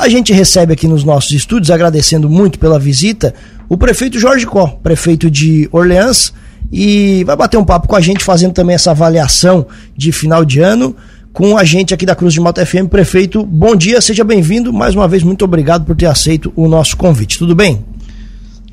[0.00, 3.34] A gente recebe aqui nos nossos estúdios, agradecendo muito pela visita,
[3.68, 6.32] o prefeito Jorge Có, prefeito de Orleans,
[6.72, 10.58] e vai bater um papo com a gente, fazendo também essa avaliação de final de
[10.58, 10.96] ano
[11.34, 12.88] com a gente aqui da Cruz de Malta FM.
[12.88, 14.72] Prefeito, bom dia, seja bem-vindo.
[14.72, 17.38] Mais uma vez, muito obrigado por ter aceito o nosso convite.
[17.38, 17.84] Tudo bem?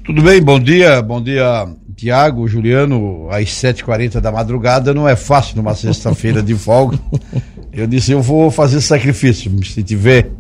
[0.05, 5.57] Tudo bem, bom dia, bom dia, Tiago, Juliano, às 7h40 da madrugada não é fácil
[5.57, 6.98] numa sexta-feira de folga.
[7.73, 9.52] Eu disse, eu vou fazer sacrifício.
[9.64, 10.32] Se tiver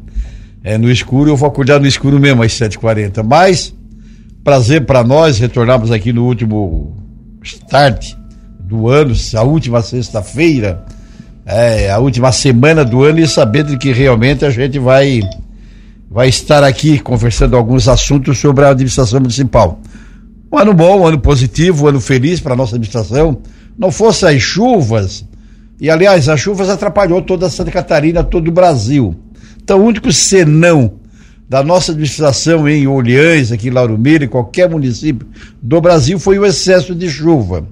[0.67, 3.23] é, no escuro, eu vou acordar no escuro mesmo às 7h40.
[3.23, 3.73] Mas,
[4.43, 6.93] prazer para nós retornarmos aqui no último
[7.41, 8.13] start
[8.59, 10.83] do ano, a última sexta-feira
[11.45, 15.21] é, a última semana do ano e sabendo que realmente a gente vai,
[16.11, 19.79] vai estar aqui conversando alguns assuntos sobre a administração municipal.
[20.51, 23.41] Um ano bom, um ano positivo, um ano feliz para nossa administração.
[23.77, 25.23] Não fosse as chuvas,
[25.79, 29.15] e aliás, as chuvas atrapalhou toda Santa Catarina, todo o Brasil.
[29.67, 30.93] Então, o único senão
[31.49, 35.27] da nossa administração em Orleans, aqui em Lauro em qualquer município
[35.61, 37.67] do Brasil, foi o excesso de chuva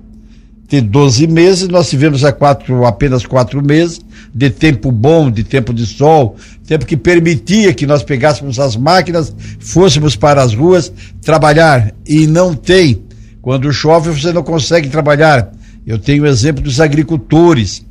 [0.68, 4.02] de 12 meses, nós tivemos a quatro, apenas quatro meses
[4.34, 6.36] de tempo bom, de tempo de sol,
[6.68, 11.94] tempo que permitia que nós pegássemos as máquinas, fôssemos para as ruas trabalhar.
[12.06, 13.04] E não tem.
[13.42, 15.50] Quando chove, você não consegue trabalhar.
[15.88, 17.86] Eu tenho o exemplo dos agricultores.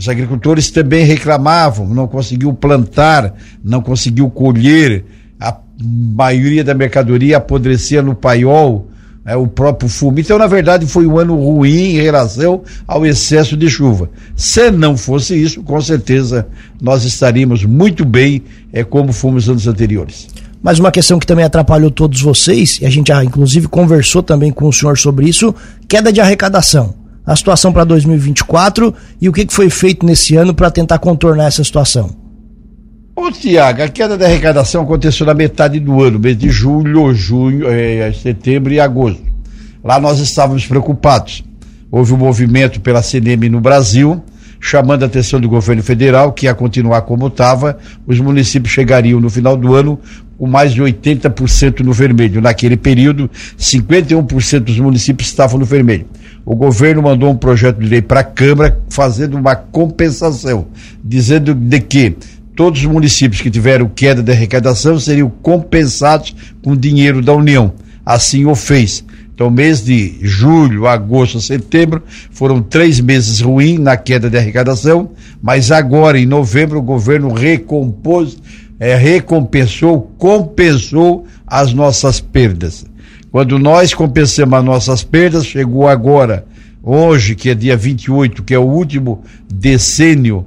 [0.00, 5.04] Os agricultores também reclamavam, não conseguiu plantar, não conseguiu colher,
[5.38, 8.88] a maioria da mercadoria apodrecia no paiol
[9.26, 10.18] é, o próprio fumo.
[10.18, 14.08] Então, na verdade, foi um ano ruim em relação ao excesso de chuva.
[14.34, 16.46] Se não fosse isso, com certeza
[16.80, 20.28] nós estaríamos muito bem é, como fomos anos anteriores.
[20.62, 24.50] Mas uma questão que também atrapalhou todos vocês, e a gente já inclusive conversou também
[24.50, 25.54] com o senhor sobre isso,
[25.86, 26.99] queda de arrecadação.
[27.24, 31.46] A situação para 2024 e o que, que foi feito nesse ano para tentar contornar
[31.46, 32.10] essa situação.
[33.14, 37.68] Ô Tiago, a queda da arrecadação aconteceu na metade do ano, mês de julho, junho,
[37.68, 39.22] eh, setembro e agosto.
[39.84, 41.44] Lá nós estávamos preocupados.
[41.90, 44.22] Houve um movimento pela CNM no Brasil,
[44.60, 49.28] chamando a atenção do governo federal que ia continuar como estava, os municípios chegariam no
[49.28, 49.98] final do ano
[50.38, 52.40] com mais de 80% no vermelho.
[52.40, 56.06] Naquele período, 51% dos municípios estavam no vermelho.
[56.50, 60.66] O governo mandou um projeto de lei para a Câmara fazendo uma compensação,
[61.00, 62.16] dizendo de que
[62.56, 67.72] todos os municípios que tiveram queda de arrecadação seriam compensados com dinheiro da União.
[68.04, 69.04] Assim o fez.
[69.32, 72.02] Então, mês de julho, agosto, setembro
[72.32, 78.38] foram três meses ruins na queda de arrecadação, mas agora, em novembro, o governo recompôs,
[78.80, 82.89] é, recompensou, compensou as nossas perdas.
[83.30, 86.44] Quando nós compensamos as nossas perdas, chegou agora,
[86.82, 90.46] hoje, que é dia 28, que é o último decênio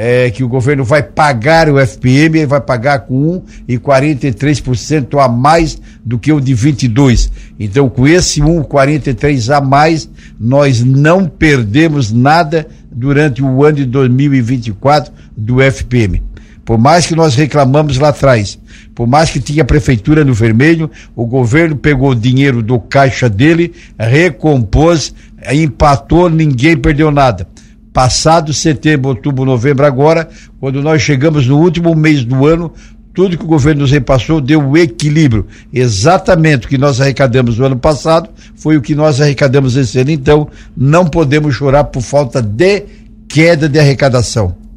[0.00, 5.80] é, que o governo vai pagar o FPM, ele vai pagar com 1,43% a mais
[6.04, 7.32] do que o de 22.
[7.58, 10.08] Então, com esse 1,43 a mais,
[10.38, 16.22] nós não perdemos nada durante o ano de 2024 do FPM.
[16.68, 18.58] Por mais que nós reclamamos lá atrás,
[18.94, 23.72] por mais que tinha prefeitura no vermelho, o governo pegou o dinheiro do caixa dele,
[23.98, 25.14] recompôs,
[25.50, 27.48] empatou, ninguém perdeu nada
[27.90, 30.28] passado setembro, outubro, novembro, agora,
[30.60, 32.70] quando nós chegamos no último mês do ano,
[33.14, 35.46] tudo que o governo nos repassou deu o equilíbrio.
[35.72, 40.10] Exatamente o que nós arrecadamos no ano passado foi o que nós arrecadamos esse ano.
[40.10, 42.84] Então, não podemos chorar por falta de
[43.26, 44.67] queda de arrecadação.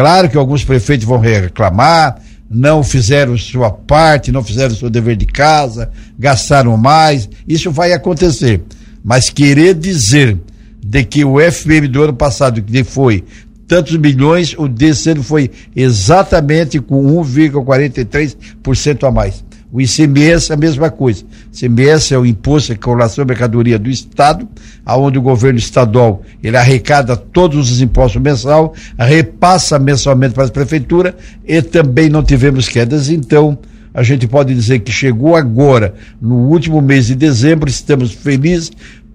[0.00, 5.26] Claro que alguns prefeitos vão reclamar, não fizeram sua parte, não fizeram seu dever de
[5.26, 7.28] casa, gastaram mais.
[7.46, 8.62] Isso vai acontecer.
[9.04, 10.38] Mas querer dizer
[10.82, 13.22] de que o FPM do ano passado, que foi
[13.68, 19.44] tantos milhões, o desse ano foi exatamente com 1,43% a mais.
[19.72, 21.22] O ICMS é a mesma coisa.
[21.22, 24.48] O ICMS é o imposto de correlação à mercadoria do Estado,
[24.84, 31.14] aonde o governo estadual ele arrecada todos os impostos mensal, repassa mensalmente para as prefeituras
[31.46, 33.08] e também não tivemos quedas.
[33.08, 33.58] Então,
[33.94, 38.70] a gente pode dizer que chegou agora, no último mês de dezembro, estamos felizes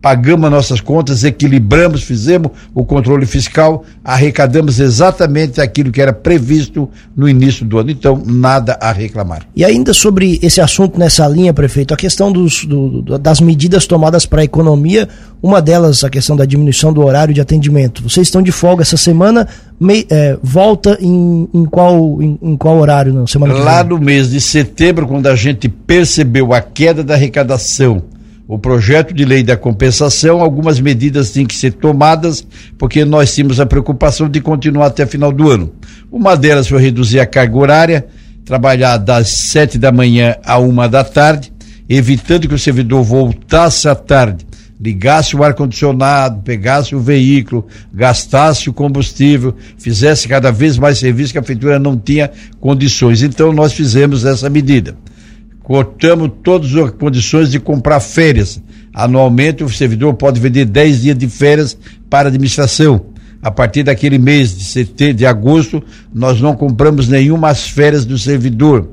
[0.05, 6.87] pagamos nossas contas, equilibramos, fizemos o controle fiscal, arrecadamos exatamente aquilo que era previsto
[7.17, 7.89] no início do ano.
[7.89, 9.47] Então, nada a reclamar.
[9.55, 14.27] E ainda sobre esse assunto nessa linha, prefeito, a questão dos, do, das medidas tomadas
[14.27, 15.09] para a economia,
[15.41, 18.03] uma delas a questão da diminuição do horário de atendimento.
[18.03, 19.47] Vocês estão de folga essa semana,
[19.79, 23.11] me, é, volta em, em, qual, em, em qual horário?
[23.11, 23.25] Não?
[23.25, 28.03] Semana Lá no mês de setembro, quando a gente percebeu a queda da arrecadação
[28.47, 32.45] o projeto de lei da compensação, algumas medidas têm que ser tomadas,
[32.77, 35.73] porque nós tínhamos a preocupação de continuar até final do ano.
[36.11, 38.07] Uma delas foi reduzir a carga horária,
[38.45, 41.51] trabalhar das sete da manhã a uma da tarde,
[41.89, 44.45] evitando que o servidor voltasse à tarde,
[44.79, 51.39] ligasse o ar-condicionado, pegasse o veículo, gastasse o combustível, fizesse cada vez mais serviço que
[51.39, 53.23] a prefeitura não tinha condições.
[53.23, 54.95] Então nós fizemos essa medida.
[55.65, 58.61] Cortamos todas as condições de comprar férias.
[58.93, 61.77] Anualmente o servidor pode vender 10 dias de férias
[62.09, 63.13] para a administração
[63.45, 68.89] a partir daquele mês de setembro, de agosto, nós não compramos nenhumas férias do servidor.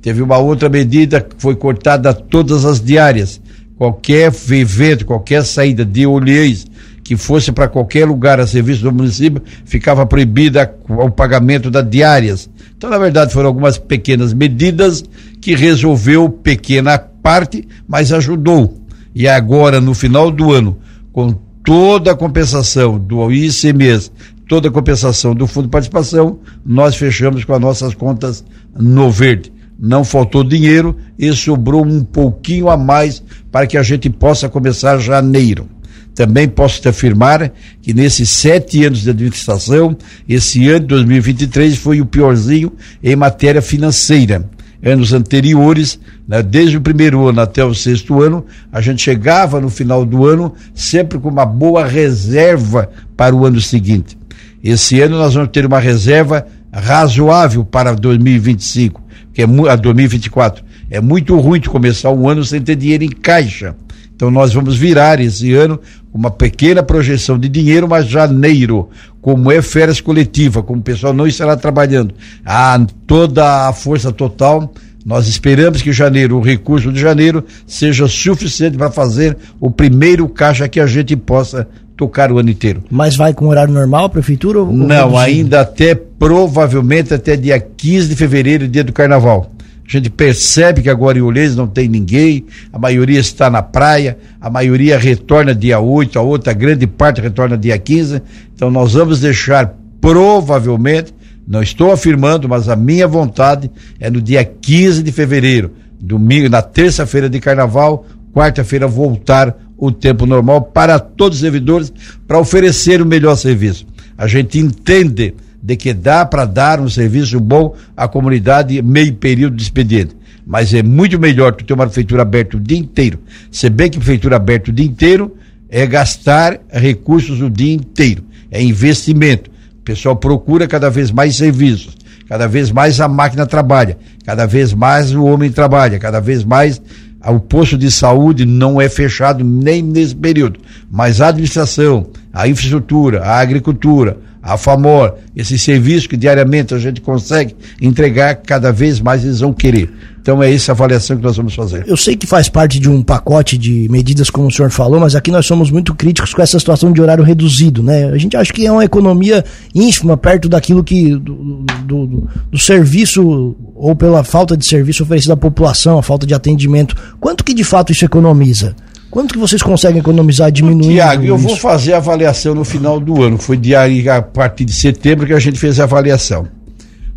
[0.00, 3.40] Teve uma outra medida que foi cortada todas as diárias.
[3.76, 6.67] Qualquer evento, qualquer saída de olheiros
[7.08, 12.50] que fosse para qualquer lugar a serviço do município, ficava proibida o pagamento das diárias.
[12.76, 15.02] Então, na verdade, foram algumas pequenas medidas
[15.40, 18.76] que resolveu pequena parte, mas ajudou.
[19.14, 20.76] E agora, no final do ano,
[21.10, 21.32] com
[21.64, 24.12] toda a compensação do ICMS,
[24.46, 28.44] toda a compensação do Fundo de Participação, nós fechamos com as nossas contas
[28.78, 29.50] no verde.
[29.78, 34.98] Não faltou dinheiro e sobrou um pouquinho a mais para que a gente possa começar
[34.98, 35.77] janeiro.
[36.18, 39.96] Também posso te afirmar que nesses sete anos de administração,
[40.28, 44.44] esse ano de 2023 foi o piorzinho em matéria financeira
[44.84, 49.70] anos anteriores, né, desde o primeiro ano até o sexto ano, a gente chegava no
[49.70, 54.18] final do ano sempre com uma boa reserva para o ano seguinte.
[54.62, 59.00] Esse ano nós vamos ter uma reserva razoável para 2025,
[59.32, 60.64] que é a 2024.
[60.90, 63.76] É muito ruim de começar um ano sem ter dinheiro em caixa.
[64.18, 65.78] Então nós vamos virar esse ano
[66.12, 68.88] uma pequena projeção de dinheiro, mas janeiro,
[69.22, 72.12] como é férias coletiva, como o pessoal não estará trabalhando,
[72.44, 74.74] a toda a força total,
[75.06, 80.68] nós esperamos que janeiro, o recurso de janeiro, seja suficiente para fazer o primeiro caixa
[80.68, 82.82] que a gente possa tocar o ano inteiro.
[82.90, 84.58] Mas vai com horário normal, prefeitura?
[84.58, 89.52] Ou não, ainda até provavelmente até dia 15 de fevereiro, dia do carnaval.
[89.88, 94.18] A gente percebe que agora em Olhês não tem ninguém, a maioria está na praia,
[94.38, 98.20] a maioria retorna dia 8, a outra grande parte retorna dia 15.
[98.54, 101.14] Então nós vamos deixar provavelmente,
[101.46, 106.60] não estou afirmando, mas a minha vontade é no dia 15 de fevereiro, domingo, na
[106.60, 111.90] terça-feira de carnaval, quarta-feira voltar o tempo normal para todos os servidores
[112.26, 113.86] para oferecer o melhor serviço.
[114.18, 115.34] A gente entende
[115.68, 120.16] de que dá para dar um serviço bom à comunidade meio período de expediente.
[120.46, 123.18] Mas é muito melhor tu ter uma prefeitura aberta o dia inteiro.
[123.52, 125.36] Se bem que prefeitura aberta o dia inteiro
[125.68, 128.24] é gastar recursos o dia inteiro.
[128.50, 129.50] É investimento.
[129.80, 131.94] O pessoal procura cada vez mais serviços.
[132.26, 133.98] Cada vez mais a máquina trabalha.
[134.24, 135.98] Cada vez mais o homem trabalha.
[135.98, 136.80] Cada vez mais
[137.26, 140.60] o posto de saúde não é fechado nem nesse período.
[140.90, 144.16] Mas a administração, a infraestrutura, a agricultura,
[144.48, 149.52] a FAMOR, esse serviço que diariamente a gente consegue entregar, cada vez mais eles vão
[149.52, 149.90] querer.
[150.22, 151.84] Então é essa avaliação que nós vamos fazer.
[151.86, 155.14] Eu sei que faz parte de um pacote de medidas, como o senhor falou, mas
[155.14, 158.06] aqui nós somos muito críticos com essa situação de horário reduzido, né?
[158.06, 162.58] A gente acha que é uma economia ínfima perto daquilo que do, do, do, do
[162.58, 166.96] serviço ou pela falta de serviço oferecido à população, a falta de atendimento.
[167.20, 168.74] Quanto que de fato isso economiza?
[169.10, 173.22] Quanto que vocês conseguem economizar diminuindo Tiago, eu vou fazer a avaliação no final do
[173.22, 173.38] ano.
[173.38, 176.46] Foi de, a partir de setembro que a gente fez a avaliação.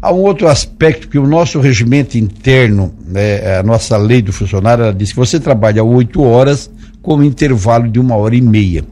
[0.01, 4.85] Há um outro aspecto que o nosso regimento interno, né, a nossa lei do funcionário,
[4.85, 6.71] ela diz que você trabalha oito horas
[7.01, 8.83] com um intervalo de uma hora e meia.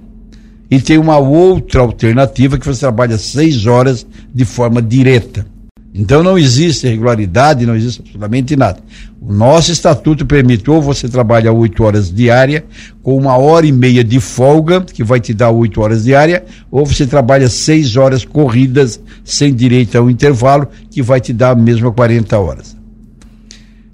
[0.70, 5.48] E tem uma outra alternativa que você trabalha seis horas de forma direta.
[5.94, 8.80] Então não existe irregularidade, não existe absolutamente nada.
[9.20, 12.64] O nosso estatuto permite ou você trabalha oito horas diária,
[13.02, 16.86] com uma hora e meia de folga, que vai te dar oito horas diária, ou
[16.86, 21.92] você trabalha seis horas corridas, sem direito ao intervalo, que vai te dar a mesma
[21.92, 22.78] 40 horas.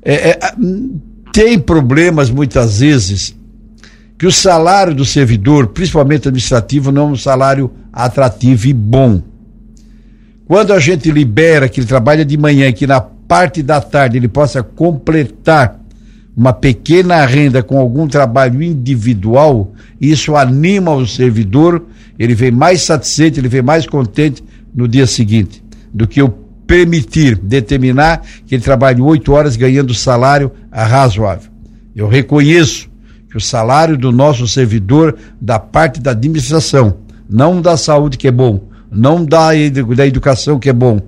[0.04, 0.40] É, é,
[1.34, 3.36] tem problemas muitas vezes
[4.18, 9.22] que o salário do servidor, principalmente administrativo, não é um salário atrativo e bom.
[10.48, 14.28] Quando a gente libera que ele trabalha de manhã, que na parte da tarde ele
[14.28, 15.80] possa completar
[16.38, 21.86] uma pequena renda com algum trabalho individual, isso anima o servidor,
[22.20, 26.30] ele vem mais satisfeito, ele vem mais contente no dia seguinte, do que eu
[26.68, 31.50] permitir, determinar que ele trabalhe oito horas ganhando salário razoável.
[31.96, 32.90] Eu reconheço
[33.30, 36.98] que o salário do nosso servidor, da parte da administração,
[37.30, 39.50] não da saúde que é bom, não da,
[39.96, 41.00] da educação que é bom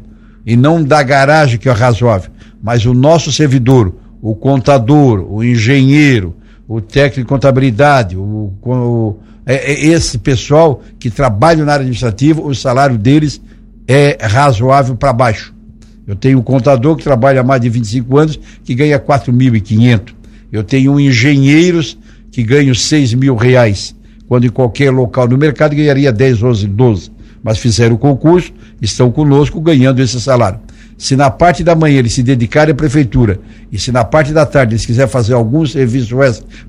[0.46, 6.36] e não da garagem que é razoável, mas o nosso servidor, o contador, o engenheiro,
[6.67, 9.15] o técnico de contabilidade, o, o
[9.46, 13.41] é, é esse pessoal que trabalha na área administrativa, o salário deles
[13.88, 15.56] é razoável para baixo.
[16.06, 20.13] Eu tenho um contador que trabalha há mais de 25 anos que ganha 4.500.
[20.51, 21.98] Eu tenho engenheiros
[22.32, 23.96] que ganham 6 mil reais,
[24.27, 27.12] quando em qualquer local no mercado ganharia 10, 11, 12.
[27.48, 28.51] Mas fizeram o concurso,
[28.82, 30.60] estão conosco ganhando esse salário.
[30.98, 33.39] Se na parte da manhã eles se dedicarem à prefeitura
[33.72, 36.13] e se na parte da tarde eles quiserem fazer algum serviço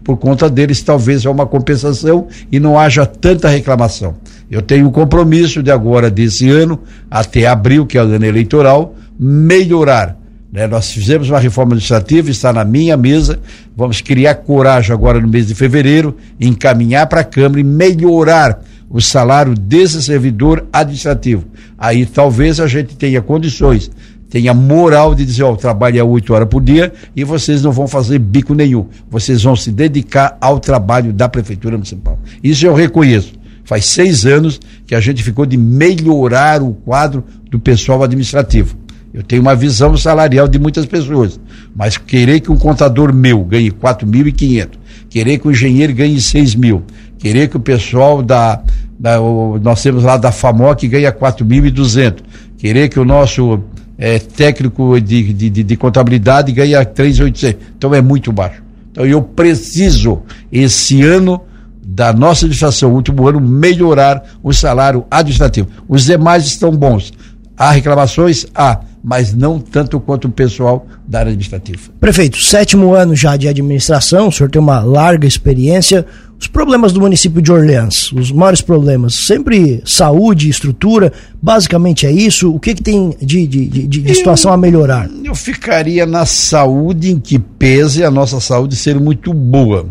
[0.05, 4.15] por conta deles, talvez é uma compensação e não haja tanta reclamação.
[4.49, 6.79] Eu tenho o compromisso de agora, desse ano,
[7.11, 10.17] até abril, que é o ano eleitoral, melhorar.
[10.53, 10.69] Né?
[10.69, 13.41] Nós fizemos uma reforma administrativa, está na minha mesa.
[13.77, 19.01] Vamos criar coragem agora no mês de fevereiro, encaminhar para a Câmara e melhorar o
[19.01, 21.45] salário desse servidor administrativo.
[21.77, 23.91] Aí talvez a gente tenha condições,
[24.31, 27.87] tenha moral de dizer, ó, trabalho é oito horas por dia e vocês não vão
[27.87, 28.87] fazer bico nenhum.
[29.11, 32.19] Vocês vão se dedicar ao trabalho da Prefeitura Municipal.
[32.43, 33.35] Isso eu reconheço.
[33.65, 38.77] Faz seis anos que a gente ficou de melhorar o quadro do pessoal administrativo.
[39.13, 41.41] Eu tenho uma visão salarial de muitas pessoas,
[41.75, 44.69] mas querer que um contador meu ganhe 4.500,
[45.09, 46.83] querer que o engenheiro ganhe 6 mil,
[47.19, 48.63] querer que o pessoal da,
[48.99, 52.17] da o, nós temos lá da FAMOC ganhe 4.200,
[52.57, 53.61] querer que o nosso
[53.99, 57.57] é, técnico de, de, de, de contabilidade ganhe 3.800.
[57.77, 58.63] Então é muito baixo.
[58.93, 61.41] Então eu preciso, esse ano,
[61.85, 65.69] da nossa administração, último ano, melhorar o salário administrativo.
[65.89, 67.13] Os demais estão bons.
[67.57, 68.47] Há reclamações?
[68.55, 71.91] Há, mas não tanto quanto o pessoal da área administrativa.
[72.01, 76.05] Prefeito, sétimo ano já de administração, o senhor tem uma larga experiência.
[76.41, 81.13] Os problemas do município de Orleans, os maiores problemas, sempre saúde, estrutura,
[81.43, 82.55] basicamente é isso.
[82.55, 85.11] O que, que tem de, de, de, de situação eu, a melhorar?
[85.25, 89.87] Eu ficaria na saúde em que pese a nossa saúde ser muito boa.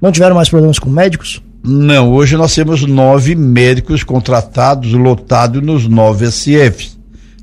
[0.00, 1.42] Não tiveram mais problemas com médicos?
[1.62, 6.97] Não, hoje nós temos nove médicos contratados, lotados nos nove SFs.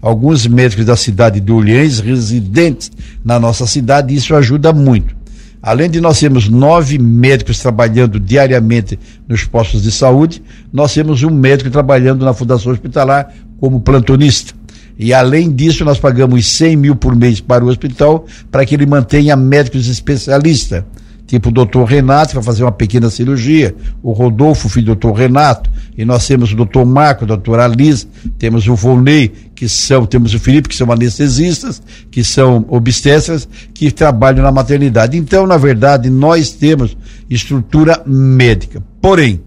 [0.05, 2.91] Alguns médicos da cidade de Orleans residentes
[3.23, 5.15] na nossa cidade, e isso ajuda muito.
[5.63, 11.31] Além de nós termos nove médicos trabalhando diariamente nos postos de saúde, nós temos um
[11.31, 14.53] médico trabalhando na Fundação Hospitalar como plantonista.
[14.95, 18.85] E além disso, nós pagamos 100 mil por mês para o hospital para que ele
[18.85, 20.83] mantenha médicos especialistas
[21.25, 25.13] tipo o doutor Renato, que vai fazer uma pequena cirurgia, o Rodolfo, filho do doutor
[25.13, 28.07] Renato, e nós temos o doutor Marco, a doutora Alice,
[28.37, 31.81] temos o Volney, que são, temos o Felipe, que são anestesistas,
[32.11, 35.17] que são obstetras, que trabalham na maternidade.
[35.17, 36.95] Então, na verdade, nós temos
[37.29, 38.83] estrutura médica.
[39.01, 39.41] Porém,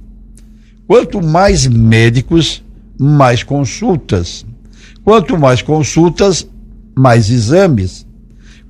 [0.87, 2.65] quanto mais médicos,
[2.99, 4.47] mais consultas.
[5.05, 6.49] Quanto mais consultas,
[6.97, 8.07] mais exames.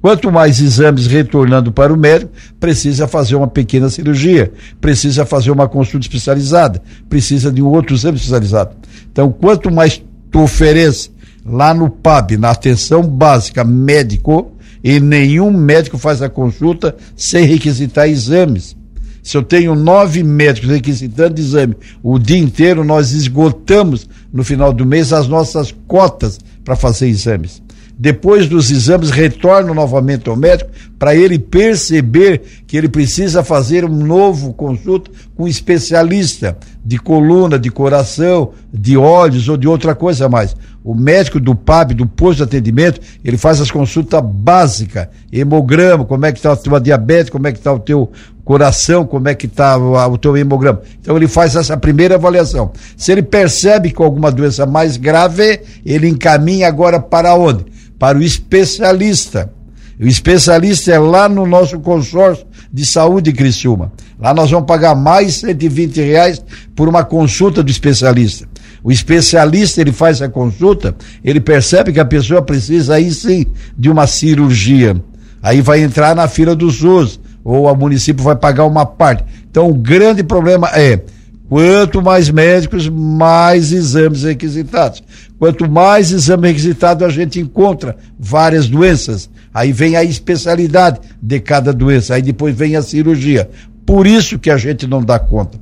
[0.00, 2.30] Quanto mais exames retornando para o médico,
[2.60, 8.16] precisa fazer uma pequena cirurgia, precisa fazer uma consulta especializada, precisa de um outro exame
[8.16, 8.76] especializado.
[9.10, 11.10] Então, quanto mais tu oferece
[11.48, 14.52] lá no PAB, na atenção básica médico,
[14.82, 18.76] e nenhum médico faz a consulta sem requisitar exames.
[19.22, 24.86] Se eu tenho nove médicos requisitando exame o dia inteiro, nós esgotamos no final do
[24.86, 27.60] mês as nossas cotas para fazer exames
[27.98, 33.88] depois dos exames, retorno novamente ao médico para ele perceber que ele precisa fazer um
[33.88, 40.28] novo consulta com um especialista de coluna, de coração, de olhos ou de outra coisa
[40.28, 40.54] mais.
[40.84, 46.26] O médico do PAB, do posto de atendimento, ele faz as consultas básicas, hemograma, como
[46.26, 48.12] é que está a tua diabetes, como é que está o teu
[48.44, 50.82] coração, como é que está o, teu hemograma.
[51.00, 52.70] Então ele faz essa primeira avaliação.
[52.98, 57.64] Se ele percebe que alguma doença mais grave, ele encaminha agora para onde?
[57.98, 59.52] para o especialista.
[60.00, 63.92] O especialista é lá no nosso consórcio de saúde Criciúma.
[64.18, 66.42] Lá nós vamos pagar mais 120 reais
[66.76, 68.46] por uma consulta do especialista.
[68.82, 73.90] O especialista, ele faz a consulta, ele percebe que a pessoa precisa aí sim de
[73.90, 74.96] uma cirurgia.
[75.42, 79.24] Aí vai entrar na fila do SUS, ou o município vai pagar uma parte.
[79.50, 81.00] Então o grande problema é
[81.48, 85.02] Quanto mais médicos, mais exames requisitados.
[85.38, 89.30] Quanto mais exame requisitado, a gente encontra várias doenças.
[89.58, 92.14] Aí vem a especialidade de cada doença.
[92.14, 93.50] Aí depois vem a cirurgia.
[93.84, 95.58] Por isso que a gente não dá conta.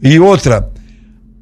[0.00, 0.70] E outra,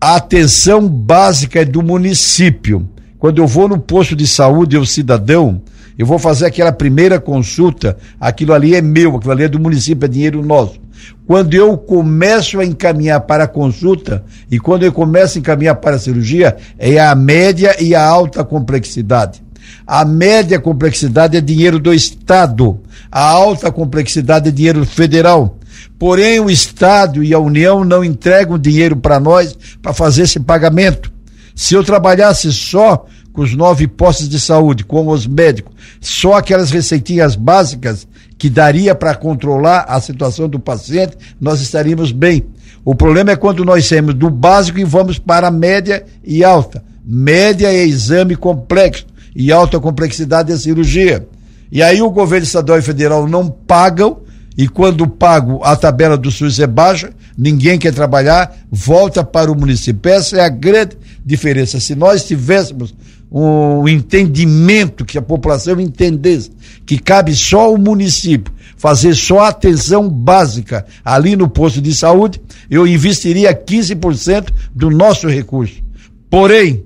[0.01, 2.89] a atenção básica é do município.
[3.19, 5.61] Quando eu vou no posto de saúde, eu cidadão,
[5.99, 10.07] eu vou fazer aquela primeira consulta, aquilo ali é meu, aquilo ali é do município,
[10.07, 10.81] é dinheiro nosso.
[11.27, 15.97] Quando eu começo a encaminhar para a consulta e quando eu começo a encaminhar para
[15.97, 19.43] a cirurgia, é a média e a alta complexidade.
[19.87, 25.59] A média complexidade é dinheiro do Estado, a alta complexidade é dinheiro federal.
[25.99, 31.11] Porém, o Estado e a União não entregam dinheiro para nós para fazer esse pagamento.
[31.55, 36.71] Se eu trabalhasse só com os nove postos de saúde, com os médicos, só aquelas
[36.71, 38.07] receitinhas básicas
[38.37, 42.45] que daria para controlar a situação do paciente, nós estaríamos bem.
[42.85, 46.83] O problema é quando nós saímos do básico e vamos para a média e alta.
[47.05, 49.07] Média é exame complexo
[49.39, 51.29] e alta complexidade é cirurgia.
[51.71, 54.19] E aí o governo estadual e federal não pagam
[54.57, 59.55] e quando pago a tabela do SUS é baixa, ninguém quer trabalhar, volta para o
[59.55, 60.11] município.
[60.11, 61.79] Essa é a grande diferença.
[61.79, 62.93] Se nós tivéssemos
[63.31, 66.51] um entendimento, que a população entendesse
[66.85, 72.89] que cabe só o município fazer só atenção básica ali no posto de saúde, eu
[72.89, 75.81] investiria 15% do nosso recurso.
[76.29, 76.85] Porém,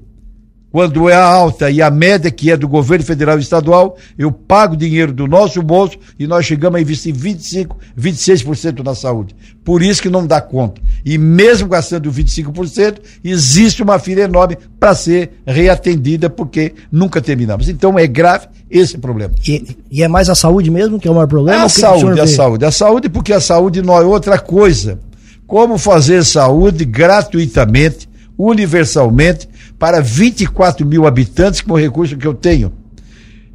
[0.72, 4.32] quando é a alta e a média que é do governo federal e estadual, eu
[4.32, 9.36] pago dinheiro do nosso bolso e nós chegamos a investir 25, 26% na saúde.
[9.62, 10.80] Por isso que não dá conta.
[11.04, 17.68] E mesmo gastando 25%, existe uma fila enorme para ser reatendida porque nunca terminamos.
[17.68, 19.34] Então é grave esse problema.
[19.46, 21.64] E, e, é mais a saúde mesmo que é o maior problema?
[21.64, 22.64] A saúde, a saúde.
[22.64, 24.98] A saúde porque a saúde não é outra coisa.
[25.46, 29.51] Como fazer saúde gratuitamente, universalmente,
[29.82, 32.72] para 24 mil habitantes com o recurso que eu tenho.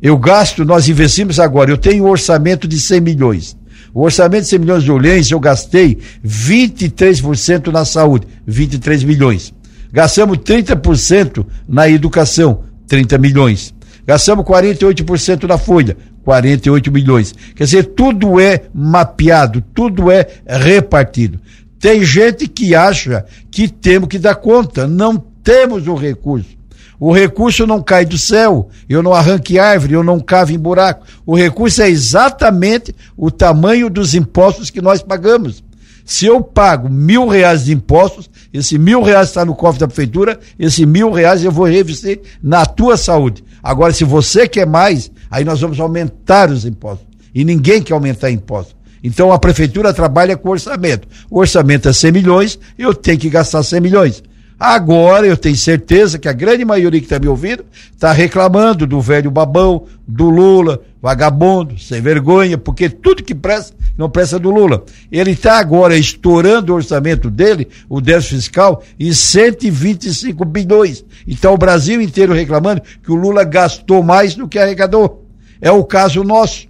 [0.02, 3.58] Eu gasto, nós investimos agora, eu tenho um orçamento de 100 milhões.
[3.94, 9.54] O orçamento de 100 milhões de olhões, eu gastei 23% na saúde, 23 milhões.
[9.90, 13.74] Gastamos 30% na educação, 30 milhões.
[14.06, 17.34] Gastamos 48% na folha, 48 milhões.
[17.56, 21.40] Quer dizer, tudo é mapeado, tudo é repartido.
[21.80, 24.86] Tem gente que acha que temos que dar conta.
[24.86, 26.58] Não temos o recurso.
[27.00, 31.06] O recurso não cai do céu, eu não arranque árvore, eu não cavo em buraco.
[31.26, 35.64] O recurso é exatamente o tamanho dos impostos que nós pagamos.
[36.04, 40.38] Se eu pago mil reais de impostos, esse mil reais está no cofre da prefeitura,
[40.60, 43.42] esse mil reais eu vou revestir na tua saúde.
[43.64, 47.08] Agora, se você quer mais, aí nós vamos aumentar os impostos.
[47.34, 48.76] E ninguém quer aumentar impostos.
[49.02, 51.08] Então a prefeitura trabalha com orçamento.
[51.30, 54.24] O orçamento é 100 milhões, eu tenho que gastar 100 milhões.
[54.60, 59.00] Agora eu tenho certeza que a grande maioria que está me ouvindo está reclamando do
[59.00, 64.84] velho babão, do Lula, vagabundo, sem vergonha, porque tudo que presta não presta do Lula.
[65.12, 71.06] Ele está agora estourando o orçamento dele, o déficit fiscal, em 125 bilhões.
[71.28, 75.26] Então o Brasil inteiro reclamando que o Lula gastou mais do que arrecadou.
[75.62, 76.68] É o caso nosso.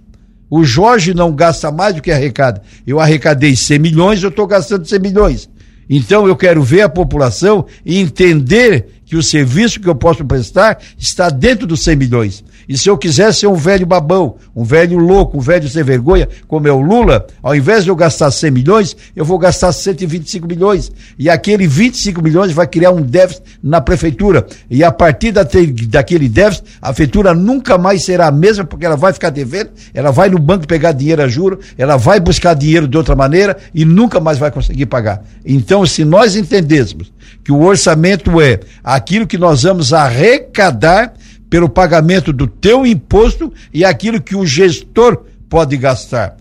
[0.50, 2.62] O Jorge não gasta mais do que arrecada.
[2.86, 5.50] Eu arrecadei 100 milhões, eu estou gastando 100 milhões.
[5.88, 10.78] Então eu quero ver a população e entender que o serviço que eu posso prestar
[10.98, 12.44] está dentro dos 100 milhões.
[12.68, 16.28] E se eu quiser ser um velho babão, um velho louco, um velho sem vergonha,
[16.46, 20.46] como é o Lula, ao invés de eu gastar 100 milhões, eu vou gastar 125
[20.46, 20.92] milhões.
[21.18, 24.46] E aquele 25 milhões vai criar um déficit na prefeitura.
[24.68, 29.12] E a partir daquele déficit, a prefeitura nunca mais será a mesma, porque ela vai
[29.14, 32.96] ficar devendo, ela vai no banco pegar dinheiro a juro, ela vai buscar dinheiro de
[32.96, 35.24] outra maneira e nunca mais vai conseguir pagar.
[35.44, 37.10] Então, se nós entendêssemos
[37.42, 41.14] que o orçamento é aquilo que nós vamos arrecadar
[41.50, 46.36] pelo pagamento do teu imposto e aquilo que o gestor pode gastar.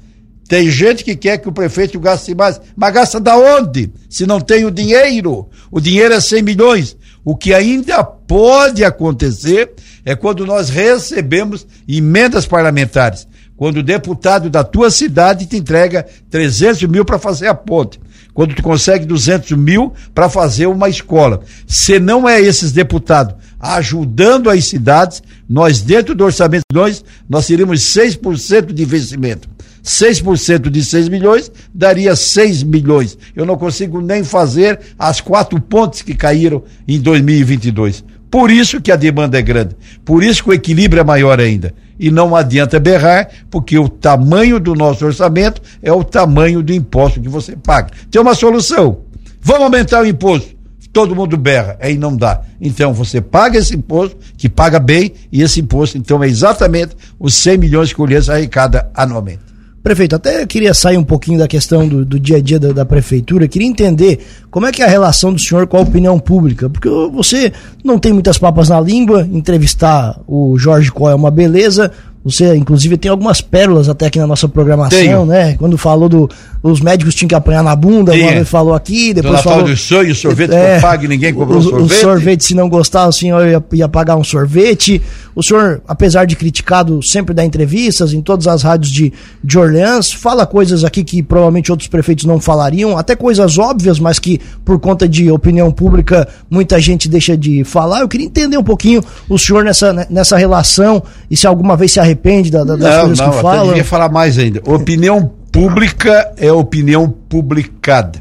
[0.47, 3.91] Tem gente que quer que o prefeito gaste mais, mas gasta da onde?
[4.09, 5.49] Se não tem o dinheiro.
[5.69, 6.97] O dinheiro é 100 milhões.
[7.23, 9.73] O que ainda pode acontecer
[10.05, 13.27] é quando nós recebemos emendas parlamentares.
[13.57, 17.99] Quando o deputado da tua cidade te entrega 300 mil para fazer a ponte
[18.37, 21.41] quando tu consegue 200 mil para fazer uma escola.
[21.65, 27.47] Se não é esses deputados ajudando as cidades, nós dentro do orçamento de nós, nós
[27.47, 29.49] teríamos 6% de investimento.
[29.83, 33.17] 6% de 6 milhões daria 6 milhões.
[33.33, 38.03] Eu não consigo nem fazer as quatro pontes que caíram em 2022.
[38.29, 39.75] Por isso que a demanda é grande.
[40.03, 41.73] Por isso que o equilíbrio é maior ainda.
[41.97, 47.21] E não adianta berrar, porque o tamanho do nosso orçamento é o tamanho do imposto
[47.21, 47.91] que você paga.
[48.11, 48.99] Tem uma solução.
[49.41, 50.56] Vamos aumentar o imposto.
[50.97, 52.41] Todo mundo berra, aí não dá.
[52.59, 57.35] Então você paga esse imposto, que paga bem, e esse imposto, então, é exatamente os
[57.35, 59.41] 100 milhões que o Ulias arrecada anualmente.
[59.83, 62.83] Prefeito, até queria sair um pouquinho da questão do, do dia a dia da, da,
[62.83, 66.67] prefeitura, queria entender como é que é a relação do senhor com a opinião pública,
[66.67, 71.91] porque você não tem muitas papas na língua, entrevistar o Jorge Coy é uma beleza,
[72.29, 75.25] Você, inclusive, tem algumas pérolas até aqui na nossa programação, Tenho.
[75.25, 75.55] né?
[75.57, 76.29] Quando falou do.
[76.61, 79.63] Os médicos tinham que apanhar na bunda, uma vez falou aqui, depois falou.
[79.63, 81.97] do sonho, sorvete é, pague, ninguém cobrou o, sorvete.
[81.97, 85.01] O sorvete, se não gostar, o senhor ia, ia pagar um sorvete.
[85.33, 90.11] O senhor, apesar de criticado, sempre dá entrevistas em todas as rádios de, de Orleans,
[90.11, 94.79] fala coisas aqui que provavelmente outros prefeitos não falariam, até coisas óbvias, mas que por
[94.79, 98.01] conta de opinião pública muita gente deixa de falar.
[98.01, 101.99] Eu queria entender um pouquinho o senhor nessa, nessa relação e se alguma vez se
[101.99, 102.16] arrepende
[102.51, 103.61] da, das não, coisas não, que fala.
[103.61, 104.61] Eu queria falar mais ainda.
[104.65, 108.19] Opinião pública é opinião publicada.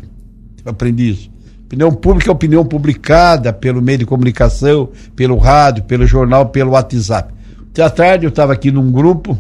[0.65, 1.31] Eu aprendi isso.
[1.67, 7.35] Opinião pública é opinião publicada pelo meio de comunicação, pelo rádio, pelo jornal, pelo WhatsApp.
[7.69, 9.39] Ontem à tarde eu estava aqui num grupo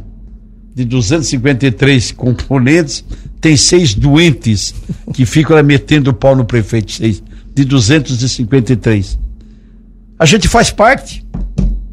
[0.74, 3.02] de 253 componentes,
[3.40, 4.74] tem seis doentes
[5.14, 7.22] que ficam metendo o pau no prefeito, seis,
[7.54, 9.18] de 253.
[10.18, 11.24] A gente faz parte.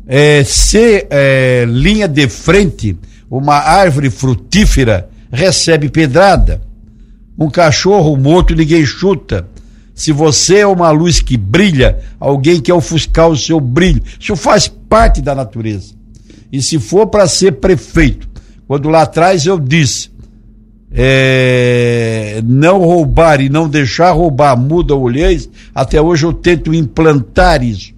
[0.08, 2.98] É, ser é, linha de frente,
[3.30, 6.62] uma árvore frutífera recebe pedrada.
[7.38, 9.48] Um cachorro morto ninguém chuta.
[9.96, 14.02] Se você é uma luz que brilha, alguém quer ofuscar o seu brilho.
[14.20, 15.94] Isso faz parte da natureza.
[16.52, 18.28] E se for para ser prefeito,
[18.68, 20.12] quando lá atrás eu disse,
[20.92, 27.94] é, não roubar e não deixar roubar muda olhês, até hoje eu tento implantar isso.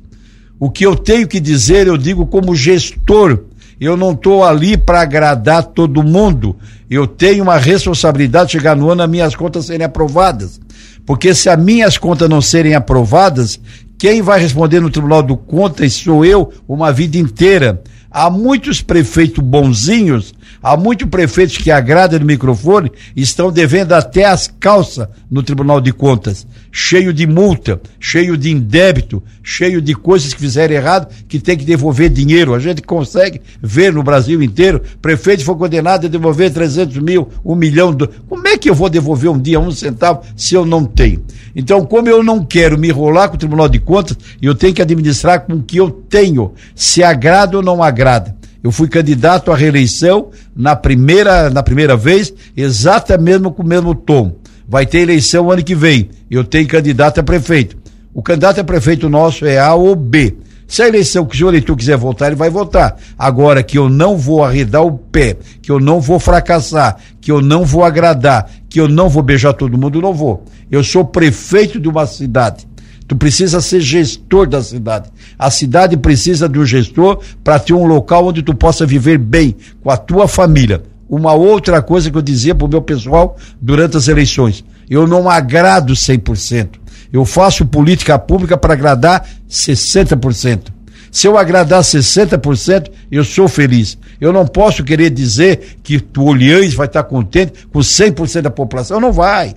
[0.59, 3.45] O que eu tenho que dizer, eu digo como gestor.
[3.79, 6.55] Eu não estou ali para agradar todo mundo.
[6.89, 10.61] Eu tenho uma responsabilidade de chegar no ano as minhas contas serem aprovadas.
[11.05, 13.59] Porque se as minhas contas não serem aprovadas,
[13.97, 17.81] quem vai responder no Tribunal do Contas sou eu uma vida inteira.
[18.09, 24.47] Há muitos prefeitos bonzinhos, há muitos prefeitos que agradam no microfone, estão devendo até as
[24.47, 30.41] calças no Tribunal de Contas, cheio de multa, cheio de indébito, cheio de coisas que
[30.41, 32.53] fizeram errado, que tem que devolver dinheiro.
[32.53, 37.55] A gente consegue ver no Brasil inteiro, prefeito foi condenado a devolver 300 mil, um
[37.55, 37.93] milhão.
[37.93, 38.09] De...
[38.27, 41.23] Como é que eu vou devolver um dia um centavo se eu não tenho?
[41.55, 44.81] Então, como eu não quero me enrolar com o Tribunal de Contas, eu tenho que
[44.81, 48.35] administrar com o que eu tenho, se agrada ou não agrada.
[48.61, 54.35] Eu fui candidato à reeleição na primeira, na primeira vez, exatamente com o mesmo tom.
[54.67, 56.09] Vai ter eleição ano que vem.
[56.29, 57.77] Eu tenho candidato a prefeito.
[58.13, 60.35] O candidato a prefeito nosso é A ou B.
[60.67, 62.97] Se a eleição que o eleitor quiser votar, ele vai votar.
[63.17, 67.39] Agora que eu não vou arredar o pé, que eu não vou fracassar, que eu
[67.39, 70.43] não vou agradar, que eu não vou beijar todo mundo, não vou.
[70.71, 72.67] Eu sou prefeito de uma cidade.
[73.07, 75.11] Tu precisa ser gestor da cidade.
[75.37, 79.55] A cidade precisa de um gestor para ter um local onde tu possa viver bem
[79.83, 80.81] com a tua família.
[81.09, 85.29] Uma outra coisa que eu dizia para o meu pessoal durante as eleições: eu não
[85.29, 86.69] agrado 100%.
[87.13, 90.73] Eu faço política pública para agradar 60%.
[91.11, 93.97] Se eu agradar 60%, eu sou feliz.
[94.19, 98.99] Eu não posso querer dizer que o Olhães vai estar contente com 100% da população.
[98.99, 99.55] Não vai.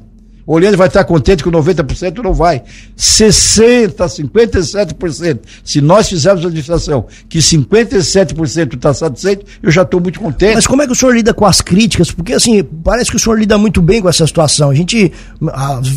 [0.50, 2.62] Olhando vai estar contente com 90%, não vai.
[2.96, 5.40] 60%, 57%.
[5.62, 10.54] Se nós fizermos a administração que 57% está satisfeito, eu já estou muito contente.
[10.54, 12.10] Mas como é que o senhor lida com as críticas?
[12.10, 14.70] Porque, assim, parece que o senhor lida muito bem com essa situação.
[14.70, 15.12] A gente,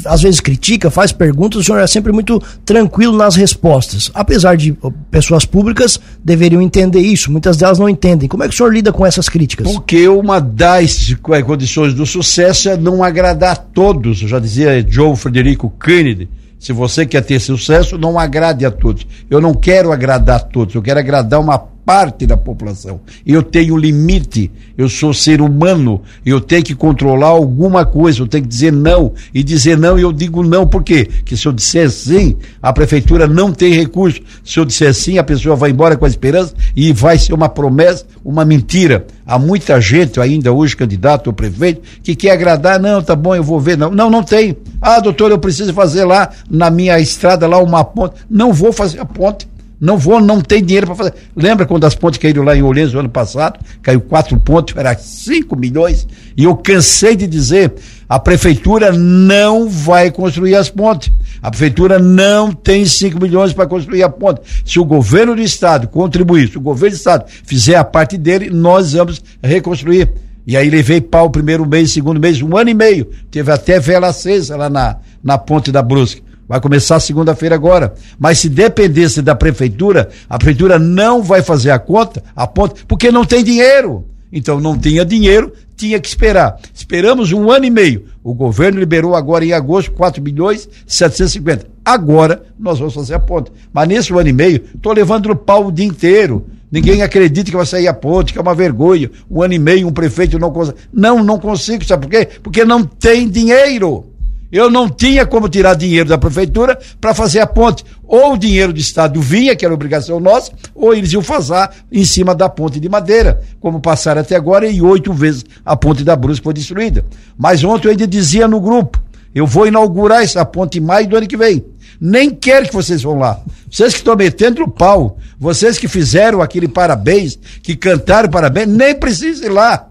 [0.04, 4.12] às vezes, critica, faz perguntas, o senhor é sempre muito tranquilo nas respostas.
[4.14, 4.76] Apesar de
[5.10, 8.28] pessoas públicas deveriam entender isso, muitas delas não entendem.
[8.28, 9.72] Como é que o senhor lida com essas críticas?
[9.72, 14.22] Porque uma das condições do sucesso é não agradar a todos.
[14.22, 19.08] Eu já dizia Joe Frederico Kennedy, se você quer ter sucesso, não agrade a todos.
[19.30, 23.02] Eu não quero agradar a todos, eu quero agradar uma parte da população.
[23.26, 28.44] Eu tenho limite, eu sou ser humano, eu tenho que controlar alguma coisa, eu tenho
[28.44, 29.14] que dizer não.
[29.34, 31.06] E dizer não, eu digo não, por quê?
[31.06, 34.22] Porque se eu disser sim, a prefeitura não tem recurso.
[34.44, 37.50] Se eu disser sim, a pessoa vai embora com a esperança e vai ser uma
[37.50, 39.06] promessa, uma mentira.
[39.26, 43.44] Há muita gente ainda hoje, candidato ou prefeito, que quer agradar, não, tá bom, eu
[43.44, 43.90] vou ver, não.
[43.90, 44.58] Não, não tem.
[44.82, 48.16] Ah, doutor, eu preciso fazer lá na minha estrada lá uma ponte.
[48.30, 49.48] Não vou fazer a ponte
[49.82, 51.14] não vou, não tem dinheiro para fazer.
[51.36, 53.60] Lembra quando as pontes caíram lá em Olhense no ano passado?
[53.82, 56.08] Caiu quatro pontos, era cinco milhões.
[56.38, 57.74] E eu cansei de dizer:
[58.08, 61.12] a prefeitura não vai construir as pontes.
[61.42, 64.42] A prefeitura não tem 5 milhões para construir a ponte.
[64.64, 68.52] Se o governo do estado contribuir, se o governo do estado fizer a parte dele,
[68.52, 70.12] nós vamos reconstruir.
[70.46, 73.10] E aí levei pau primeiro mês, segundo mês, um ano e meio.
[73.32, 76.22] Teve até vela acesa lá na, na ponte da Brusca.
[76.52, 77.94] Vai começar segunda-feira agora.
[78.20, 83.10] Mas se dependesse da prefeitura, a prefeitura não vai fazer a conta, a ponta, porque
[83.10, 84.04] não tem dinheiro.
[84.30, 86.60] Então não tinha dinheiro, tinha que esperar.
[86.74, 88.04] Esperamos um ano e meio.
[88.22, 91.68] O governo liberou agora em agosto 4 milhões 750.
[91.86, 93.50] Agora nós vamos fazer a ponta.
[93.72, 96.46] Mas nesse ano e meio, estou levando no pau o dia inteiro.
[96.70, 99.10] Ninguém acredita que vai sair a ponte, que é uma vergonha.
[99.30, 100.80] Um ano e meio, um prefeito não consegue.
[100.92, 102.28] Não, não consigo, sabe por quê?
[102.44, 104.11] Porque não tem dinheiro.
[104.52, 107.86] Eu não tinha como tirar dinheiro da prefeitura para fazer a ponte.
[108.04, 112.04] Ou o dinheiro do Estado vinha, que era obrigação nossa, ou eles iam fazer em
[112.04, 116.16] cima da ponte de madeira, como passaram até agora, e oito vezes a ponte da
[116.16, 117.06] Brusca foi destruída.
[117.38, 119.02] Mas ontem eu ainda dizia no grupo,
[119.34, 121.64] eu vou inaugurar essa ponte em maio do ano que vem.
[122.00, 123.40] Nem quero que vocês vão lá.
[123.70, 128.94] Vocês que estão metendo o pau, vocês que fizeram aquele parabéns, que cantaram parabéns, nem
[128.94, 129.88] precisam ir lá.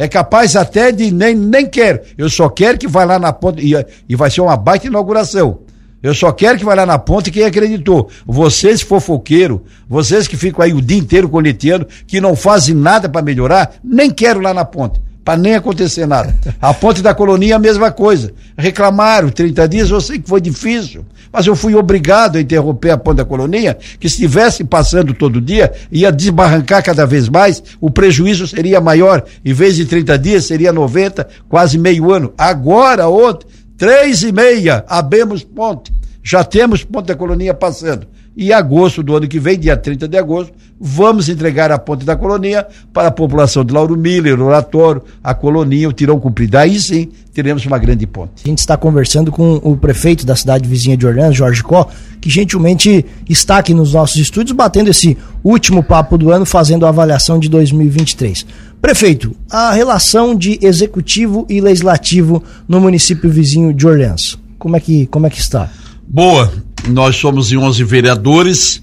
[0.00, 2.00] É capaz até de nem, nem quero.
[2.16, 3.60] Eu só quero que vá lá na ponte.
[3.60, 5.58] E, e vai ser uma baita inauguração.
[6.02, 8.08] Eu só quero que vá lá na ponte quem acreditou.
[8.24, 13.20] Vocês fofoqueiros, vocês que ficam aí o dia inteiro coleteando, que não fazem nada para
[13.20, 16.36] melhorar, nem quero lá na ponte para nem acontecer nada.
[16.60, 18.32] A ponte da colonia a mesma coisa.
[18.56, 22.98] Reclamaram 30 dias, eu sei que foi difícil, mas eu fui obrigado a interromper a
[22.98, 27.90] ponte da colonia, que se estivesse passando todo dia, ia desbarrancar cada vez mais, o
[27.90, 29.24] prejuízo seria maior.
[29.44, 32.32] Em vez de 30 dias, seria 90, quase meio ano.
[32.36, 35.92] Agora, ontem, três e meia, abemos ponte.
[36.22, 38.06] Já temos ponte da colonia passando.
[38.36, 42.16] E agosto do ano que vem, dia 30 de agosto, vamos entregar a ponte da
[42.16, 46.56] colonia para a população de Lauro Miller, Oratório, a colonia, o Tirão Cumprido.
[46.56, 48.42] Aí sim teremos uma grande ponte.
[48.44, 51.88] A gente está conversando com o prefeito da cidade vizinha de Orlando, Jorge Có,
[52.20, 56.88] que gentilmente está aqui nos nossos estúdios batendo esse último papo do ano, fazendo a
[56.88, 58.46] avaliação de 2023.
[58.80, 65.06] Prefeito, a relação de executivo e legislativo no município vizinho de Orleans, como é que,
[65.06, 65.68] como é que está?
[66.06, 66.50] Boa,
[66.88, 68.82] nós somos em 11 vereadores,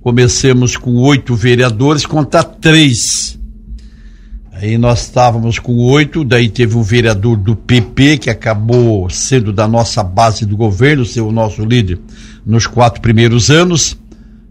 [0.00, 3.38] comecemos com oito vereadores, contar três.
[4.52, 9.66] Aí nós estávamos com oito, daí teve um vereador do PP que acabou sendo da
[9.66, 11.98] nossa base do governo, ser o nosso líder
[12.44, 13.96] nos quatro primeiros anos.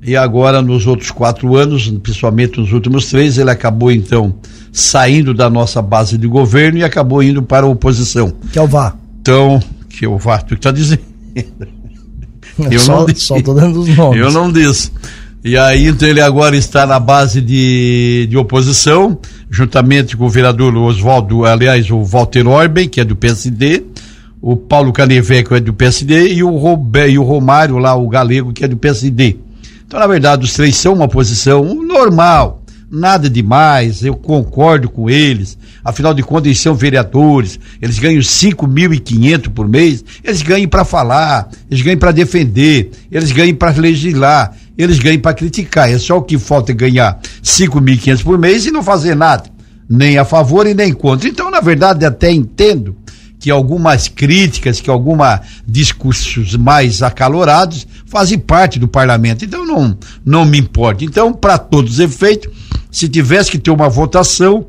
[0.01, 4.35] E agora, nos outros quatro anos, principalmente nos últimos três, ele acabou então
[4.71, 8.33] saindo da nossa base de governo e acabou indo para a oposição.
[8.51, 8.97] Que é o VAR.
[9.21, 11.01] Então, que é o VAR, tu está dizendo.
[12.71, 13.25] Eu só, não disse.
[13.25, 14.19] Só tô dando os nomes.
[14.19, 14.91] Eu não disse.
[15.43, 19.17] E aí, então, ele agora está na base de, de oposição,
[19.49, 23.83] juntamente com o vereador Oswaldo, aliás, o Walter Orben, que é do PSD,
[24.41, 28.09] o Paulo Canevé, que é do PSD, e o, Robé, e o Romário, lá, o
[28.09, 29.37] galego, que é do PSD.
[29.87, 32.58] Então, na verdade, os três são uma posição normal,
[32.89, 35.57] nada demais, eu concordo com eles.
[35.83, 41.49] Afinal de contas, eles são vereadores, eles ganham 5.500 por mês, eles ganham para falar,
[41.69, 45.91] eles ganham para defender, eles ganham para legislar, eles ganham para criticar.
[45.91, 49.43] É só o que falta ganhar 5.500 por mês e não fazer nada,
[49.87, 51.29] nem a favor e nem contra.
[51.29, 52.95] Então, na verdade, até entendo
[53.39, 55.17] que algumas críticas, que alguns
[55.65, 59.45] discursos mais acalorados fazem parte do parlamento.
[59.45, 61.05] Então não, não me importa.
[61.05, 62.51] Então, para todos os efeitos,
[62.91, 64.65] se tivesse que ter uma votação,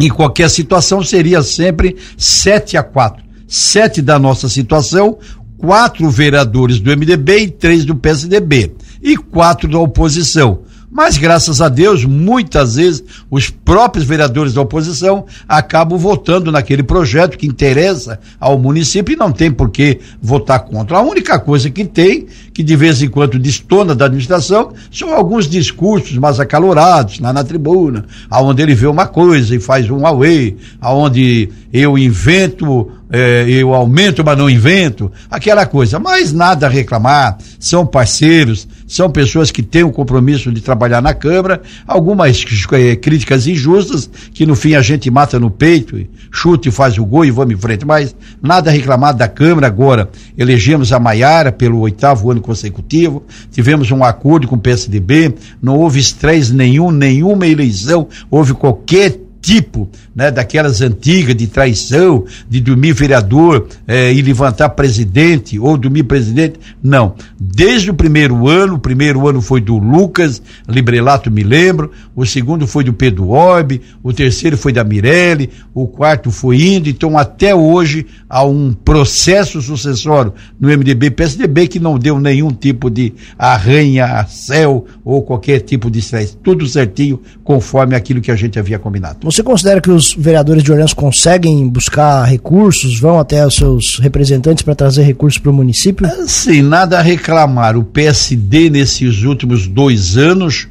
[0.00, 3.24] em qualquer situação seria sempre 7 a 4.
[3.46, 5.18] Sete da nossa situação,
[5.58, 8.74] quatro vereadores do MDB e três do PSDB.
[9.02, 10.62] E quatro da oposição.
[10.96, 17.36] Mas, graças a Deus, muitas vezes os próprios vereadores da oposição acabam votando naquele projeto
[17.36, 20.98] que interessa ao município e não tem por que votar contra.
[20.98, 25.48] A única coisa que tem, que de vez em quando destona da administração, são alguns
[25.48, 30.56] discursos mais acalorados lá na tribuna, aonde ele vê uma coisa e faz um away,
[30.80, 36.00] aonde eu invento é, eu aumento, mas não invento, aquela coisa.
[36.00, 41.12] Mas nada a reclamar, são parceiros, são pessoas que têm o compromisso de trabalhar na
[41.12, 46.70] Câmara, algumas é, críticas injustas, que no fim a gente mata no peito, chuta e
[46.70, 50.08] faz o gol e vamos em frente, mas nada a reclamar da Câmara agora.
[50.38, 55.98] Elegemos a Maiara pelo oitavo ano consecutivo, tivemos um acordo com o PSDB, não houve
[55.98, 63.68] estresse nenhum, nenhuma eleição, houve qualquer tipo, né, daquelas antigas de traição, de dormir vereador
[63.86, 66.58] eh, e levantar presidente ou dormir presidente.
[66.82, 67.14] Não.
[67.38, 72.66] Desde o primeiro ano, o primeiro ano foi do Lucas Librelato, me lembro, o segundo
[72.66, 77.54] foi do Pedro Orbe, o terceiro foi da Mirelle, o quarto foi indo, então até
[77.54, 84.24] hoje há um processo sucessório no MDB PSDB que não deu nenhum tipo de arranha,
[84.26, 86.34] céu ou qualquer tipo de estresse.
[86.42, 89.18] Tudo certinho, conforme aquilo que a gente havia combinado.
[89.34, 94.62] Você considera que os vereadores de Orleans conseguem buscar recursos, vão até os seus representantes
[94.62, 96.08] para trazer recursos para o município?
[96.28, 97.76] Sim, nada a reclamar.
[97.76, 100.68] O PSD, nesses últimos dois anos,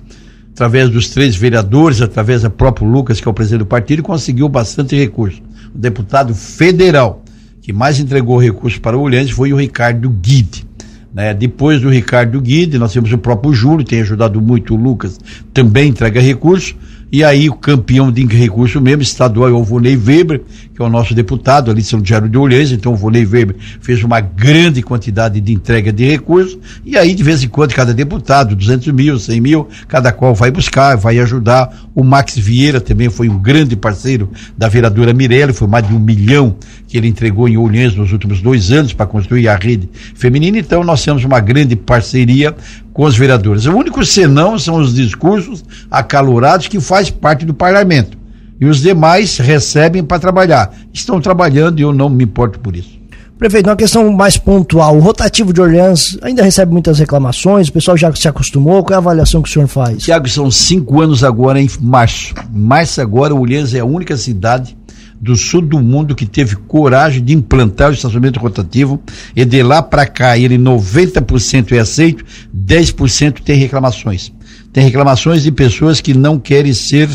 [0.54, 4.48] através dos três vereadores, através do próprio Lucas, que é o presidente do partido, conseguiu
[4.48, 5.42] bastante recurso.
[5.76, 7.22] O deputado federal
[7.62, 10.66] que mais entregou recursos para o foi o Ricardo Guide.
[11.14, 11.34] Né?
[11.34, 15.20] Depois do Ricardo Guide, nós temos o próprio Júlio, tem ajudado muito o Lucas,
[15.54, 16.74] também entrega recursos.
[17.14, 20.42] E aí o campeão de recurso mesmo, estadual, é o Vonei Weber,
[20.74, 23.56] que é o nosso deputado ali de São Diário de Olhês, então o Vonei Weber
[23.80, 27.94] fez uma grande quantidade de entrega de recursos, e aí de vez em quando cada
[27.94, 31.84] deputado, 200 mil, 100 mil, cada qual vai buscar, vai ajudar.
[31.94, 36.00] O Max Vieira também foi um grande parceiro da vereadora Mirelle, foi mais de um
[36.00, 36.56] milhão
[36.88, 40.84] que ele entregou em Olhês nos últimos dois anos para construir a rede feminina, então
[40.84, 42.56] nós temos uma grande parceria
[42.94, 43.66] com os vereadores.
[43.66, 48.18] O único senão são os discursos acalorados que faz parte do parlamento.
[48.62, 50.72] E os demais recebem para trabalhar.
[50.94, 53.02] Estão trabalhando e eu não me importo por isso.
[53.38, 54.96] Prefeito, uma questão mais pontual.
[54.96, 58.84] O rotativo de Orleans ainda recebe muitas reclamações, o pessoal já se acostumou.
[58.84, 60.04] Qual é a avaliação que o senhor faz?
[60.04, 62.34] Tiago, são cinco anos agora em março.
[62.54, 64.78] Março agora, Orleans é a única cidade
[65.24, 69.02] do sul do mundo que teve coragem de implantar o estacionamento rotativo
[69.34, 74.34] e de lá para cá ele 90% é aceito, 10% tem reclamações.
[74.74, 77.10] Tem reclamações de pessoas que não querem ser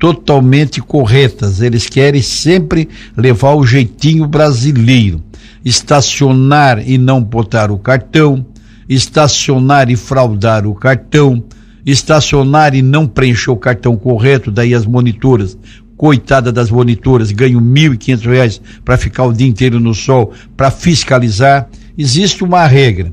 [0.00, 5.22] totalmente corretas, eles querem sempre levar o jeitinho brasileiro,
[5.64, 8.44] estacionar e não botar o cartão,
[8.88, 11.44] estacionar e fraudar o cartão,
[11.86, 15.56] estacionar e não preencher o cartão correto, daí as monitoras
[15.98, 21.68] coitada das monitoras, ganham R$ 1.500 para ficar o dia inteiro no sol, para fiscalizar.
[21.98, 23.12] Existe uma regra.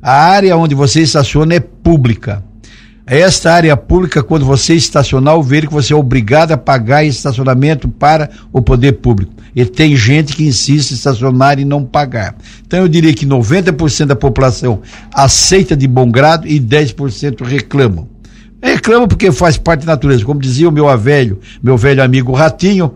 [0.00, 2.42] A área onde você estaciona é pública.
[3.04, 7.88] Esta área pública, quando você estacionar, o ver que você é obrigado a pagar estacionamento
[7.88, 9.32] para o poder público.
[9.54, 12.36] E tem gente que insiste em estacionar e não pagar.
[12.64, 14.80] Então eu diria que 90% da população
[15.12, 18.19] aceita de bom grado e 10% reclamam.
[18.62, 20.24] Reclamo porque faz parte da natureza.
[20.24, 22.94] Como dizia o meu velho, meu velho amigo Ratinho,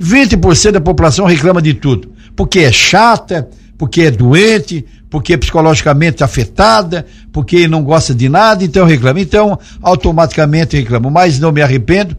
[0.00, 2.10] 20% da população reclama de tudo.
[2.34, 8.64] Porque é chata, porque é doente, porque é psicologicamente afetada, porque não gosta de nada,
[8.64, 9.20] então reclama.
[9.20, 11.10] Então, automaticamente reclamo.
[11.10, 12.16] Mas não me arrependo.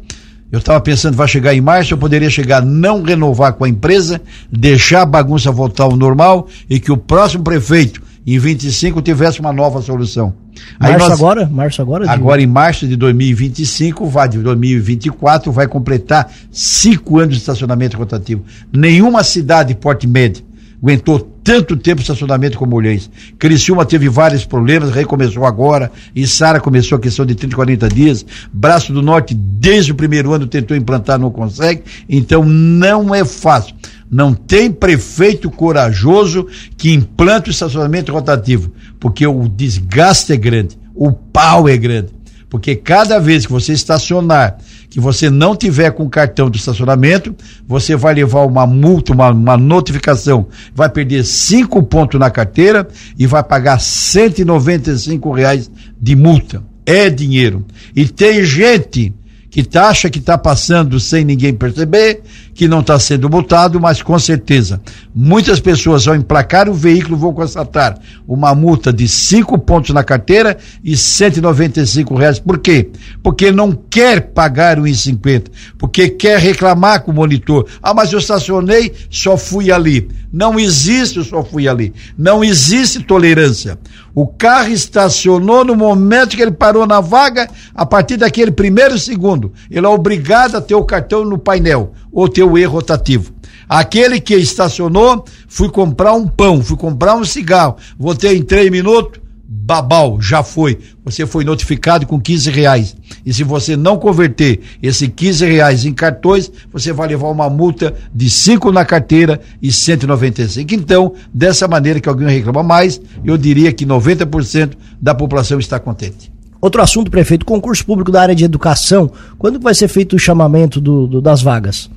[0.51, 4.21] Eu estava pensando, vai chegar em março, eu poderia chegar não renovar com a empresa,
[4.51, 9.51] deixar a bagunça voltar ao normal e que o próximo prefeito em 25 tivesse uma
[9.51, 10.33] nova solução.
[10.79, 11.49] Março nós, agora?
[11.49, 12.09] Março agora?
[12.09, 18.43] Agora em março de 2025, vai de 2024, vai completar cinco anos de estacionamento rotativo.
[18.71, 20.43] Nenhuma cidade porte médio
[20.83, 23.09] aguentou tanto tempo de estacionamento como Olhães.
[23.39, 28.25] Criciúma teve vários problemas, recomeçou agora, e Sara começou a questão de 30, 40 dias.
[28.51, 31.83] Braço do Norte, desde o primeiro ano, tentou implantar, não consegue.
[32.09, 33.73] Então não é fácil.
[34.09, 41.11] Não tem prefeito corajoso que implante o estacionamento rotativo, porque o desgaste é grande, o
[41.11, 42.23] pau é grande.
[42.53, 47.35] Porque cada vez que você estacionar, que você não tiver com cartão de estacionamento,
[47.67, 52.87] você vai levar uma multa, uma, uma notificação, vai perder cinco pontos na carteira
[53.17, 56.61] e vai pagar 195 reais de multa.
[56.85, 57.65] É dinheiro.
[57.95, 59.11] E tem gente
[59.49, 62.21] que acha que está passando sem ninguém perceber,
[62.53, 64.81] que não está sendo multado, mas com certeza
[65.13, 70.57] muitas pessoas ao emplacar o veículo vão constatar uma multa de cinco pontos na carteira
[70.83, 72.39] e 195 reais.
[72.39, 72.89] Por quê?
[73.21, 75.45] Porque não quer pagar o I-50,
[75.77, 77.67] porque quer reclamar com o monitor.
[77.81, 80.09] Ah, mas eu estacionei, só fui ali.
[80.31, 81.93] Não existe, só fui ali.
[82.17, 83.77] Não existe tolerância.
[84.15, 89.51] O carro estacionou no momento que ele parou na vaga, a partir daquele primeiro segundo,
[89.69, 93.33] ele é obrigado a ter o cartão no painel ou ter o erro rotativo.
[93.67, 99.19] Aquele que estacionou, fui comprar um pão, fui comprar um cigarro, voltei em três minutos,
[99.53, 100.79] babau, já foi.
[101.05, 102.95] Você foi notificado com 15 reais.
[103.25, 107.93] E se você não converter esse 15 reais em cartões, você vai levar uma multa
[108.13, 110.73] de 5 na carteira e 195.
[110.73, 116.31] Então, dessa maneira que alguém reclama mais, eu diria que 90% da população está contente.
[116.59, 119.11] Outro assunto, prefeito, concurso público da área de educação.
[119.37, 121.89] Quando vai ser feito o chamamento do, do das vagas?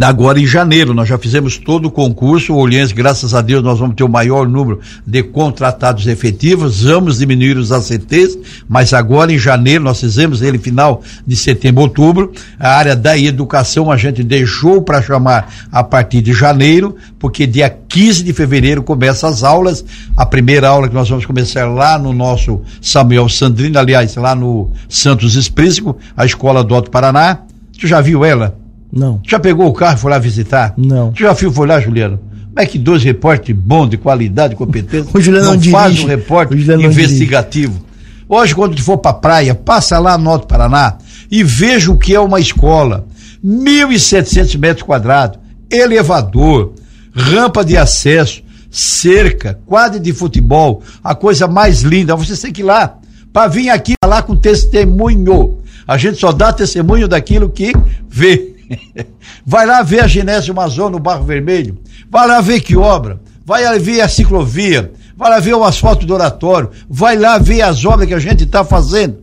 [0.00, 3.94] Agora em janeiro, nós já fizemos todo o concurso, o graças a Deus, nós vamos
[3.94, 9.84] ter o maior número de contratados efetivos, vamos diminuir os ACTs, mas agora em janeiro,
[9.84, 15.02] nós fizemos ele final de setembro, outubro, a área da educação a gente deixou para
[15.02, 19.84] chamar a partir de janeiro, porque dia 15 de fevereiro começam as aulas,
[20.16, 24.70] a primeira aula que nós vamos começar lá no nosso Samuel Sandrino, aliás, lá no
[24.88, 27.40] Santos Espríncipe, a escola do Alto Paraná,
[27.78, 28.61] tu já viu ela?
[28.92, 29.20] Não.
[29.26, 30.74] Já pegou o carro e foi lá visitar?
[30.76, 31.12] Não.
[31.12, 32.18] Tu já foi lá, Juliano?
[32.48, 36.06] Como é que dois repórteres bons, de qualidade, competência, o Juliano não, não faz um
[36.06, 37.82] repórter investigativo?
[38.28, 40.96] Hoje, quando tu for pra praia, passa lá no Alto Paraná
[41.30, 43.06] e veja o que é uma escola.
[43.44, 45.38] 1.700 metros quadrados,
[45.70, 46.74] elevador,
[47.14, 52.14] rampa de acesso, cerca, quadra de futebol, a coisa mais linda.
[52.14, 52.98] Você tem que ir lá
[53.32, 55.58] para vir aqui falar com testemunho.
[55.86, 57.72] A gente só dá testemunho daquilo que
[58.08, 58.51] vê.
[59.44, 61.78] Vai lá ver a Genésio Mazon no Barro Vermelho.
[62.10, 63.20] Vai lá ver que obra.
[63.44, 64.92] Vai lá ver a ciclovia.
[65.16, 66.70] Vai lá ver o asfalto do oratório.
[66.88, 69.18] Vai lá ver as obras que a gente está fazendo.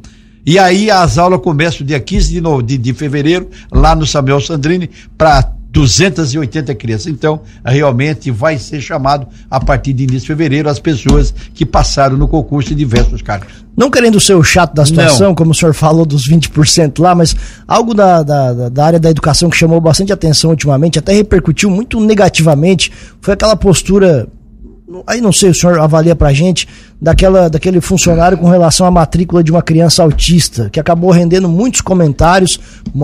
[0.45, 4.89] E aí as aulas começam dia 15 de, de, de fevereiro, lá no Samuel Sandrini,
[5.17, 7.07] para 280 crianças.
[7.07, 12.17] Então, realmente vai ser chamado a partir de início de fevereiro as pessoas que passaram
[12.17, 13.65] no concurso em diversos cargos.
[13.77, 15.35] Não querendo ser o chato da situação, Não.
[15.35, 17.35] como o senhor falou dos 20% lá, mas
[17.67, 21.99] algo da, da, da área da educação que chamou bastante atenção ultimamente, até repercutiu muito
[21.99, 22.91] negativamente,
[23.21, 24.27] foi aquela postura
[25.05, 26.67] aí não sei, o senhor avalia pra gente,
[27.01, 31.81] daquela, daquele funcionário com relação à matrícula de uma criança autista, que acabou rendendo muitos
[31.81, 32.59] comentários,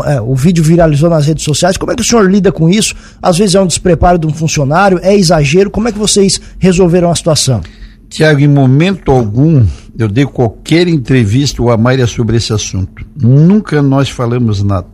[0.05, 1.77] é, o vídeo viralizou nas redes sociais.
[1.77, 2.95] Como é que o senhor lida com isso?
[3.21, 5.69] Às vezes é um despreparo de um funcionário, é exagero.
[5.69, 7.61] Como é que vocês resolveram a situação?
[8.09, 9.65] Tiago, em momento algum
[9.97, 13.05] eu dei qualquer entrevista ou a Maria sobre esse assunto.
[13.15, 14.88] Nunca nós falamos nada.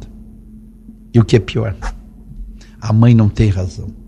[1.14, 1.76] E o que é pior,
[2.80, 4.01] a mãe não tem razão.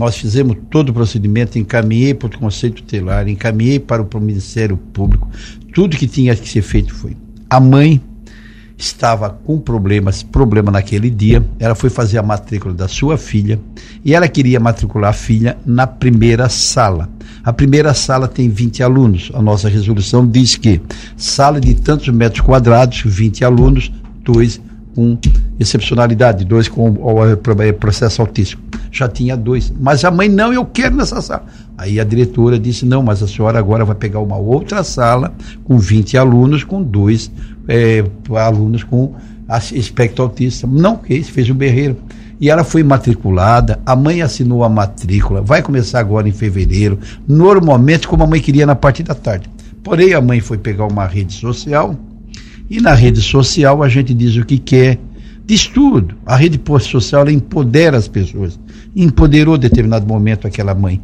[0.00, 5.28] Nós fizemos todo o procedimento, encaminhei para o Conselho Tutelar, encaminhei para o, Ministério Público,
[5.74, 7.14] tudo que tinha que ser feito foi.
[7.50, 8.00] A mãe
[8.78, 13.60] estava com problemas, problema naquele dia, ela foi fazer a matrícula da sua filha
[14.02, 17.06] e ela queria matricular a filha na primeira sala.
[17.44, 19.30] A primeira sala tem 20 alunos.
[19.34, 20.80] A nossa resolução diz que
[21.14, 23.92] sala de tantos metros quadrados, 20 alunos,
[24.24, 24.58] dois
[24.94, 25.16] com
[25.58, 26.96] excepcionalidade, dois com
[27.78, 28.62] processo autístico.
[28.90, 29.72] Já tinha dois.
[29.78, 31.44] Mas a mãe, não, eu quero nessa sala.
[31.78, 35.32] Aí a diretora disse: não, mas a senhora agora vai pegar uma outra sala
[35.64, 37.30] com 20 alunos, com dois
[37.68, 38.04] é,
[38.36, 39.14] alunos com
[39.72, 40.66] espectro autista.
[40.66, 41.96] Não quis, fez um berreiro.
[42.40, 48.08] E ela foi matriculada, a mãe assinou a matrícula, vai começar agora em fevereiro, normalmente
[48.08, 49.50] como a mãe queria na parte da tarde.
[49.82, 51.94] Porém, a mãe foi pegar uma rede social
[52.70, 55.00] e na rede social a gente diz o que quer,
[55.44, 56.14] diz tudo.
[56.24, 58.58] A rede social ela empodera as pessoas.
[58.94, 61.02] Empoderou em determinado momento aquela mãe.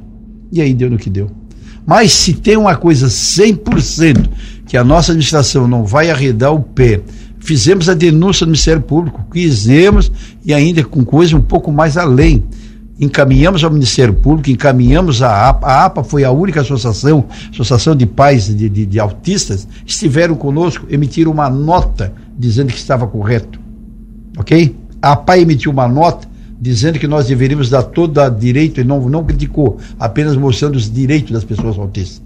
[0.52, 1.28] E aí deu no que deu.
[1.84, 4.28] Mas se tem uma coisa 100%
[4.64, 7.00] que a nossa administração não vai arredar o pé,
[7.40, 10.10] fizemos a denúncia no Ministério Público, quisemos
[10.44, 12.44] e ainda com coisa um pouco mais além
[12.98, 15.66] encaminhamos ao Ministério Público, encaminhamos à APA.
[15.66, 20.86] A APA foi a única associação, associação de pais de, de, de autistas, estiveram conosco,
[20.88, 23.60] emitiram uma nota dizendo que estava correto.
[24.38, 24.76] Ok?
[25.00, 26.28] A APA emitiu uma nota
[26.58, 30.90] dizendo que nós deveríamos dar todo o direito, e não, não criticou, apenas mostrando os
[30.90, 32.22] direitos das pessoas autistas.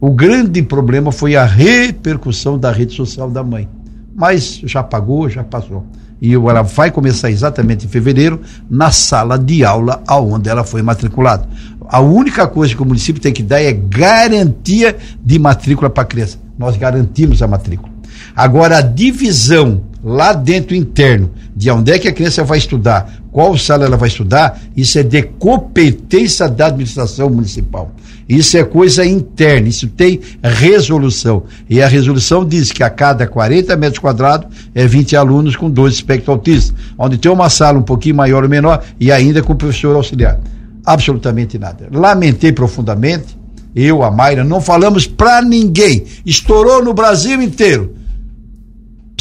[0.00, 3.68] O grande problema foi a repercussão da rede social da mãe.
[4.14, 5.84] Mas já pagou, já passou
[6.20, 11.48] e ela vai começar exatamente em fevereiro na sala de aula aonde ela foi matriculada.
[11.88, 16.06] A única coisa que o município tem que dar é garantia de matrícula para a
[16.06, 16.38] criança.
[16.58, 17.92] Nós garantimos a matrícula.
[18.34, 23.56] Agora a divisão lá dentro interno de onde é que a criança vai estudar, qual
[23.58, 27.92] sala ela vai estudar, isso é de competência da administração municipal.
[28.28, 31.44] Isso é coisa interna, isso tem resolução.
[31.68, 35.94] E a resolução diz que a cada 40 metros quadrados é 20 alunos com dois
[35.94, 39.96] espectros autistas, onde tem uma sala um pouquinho maior ou menor e ainda com professor
[39.96, 40.38] auxiliar.
[40.84, 41.88] Absolutamente nada.
[41.90, 43.38] Lamentei profundamente,
[43.74, 46.04] eu, a Mayra, não falamos para ninguém.
[46.24, 47.94] Estourou no Brasil inteiro.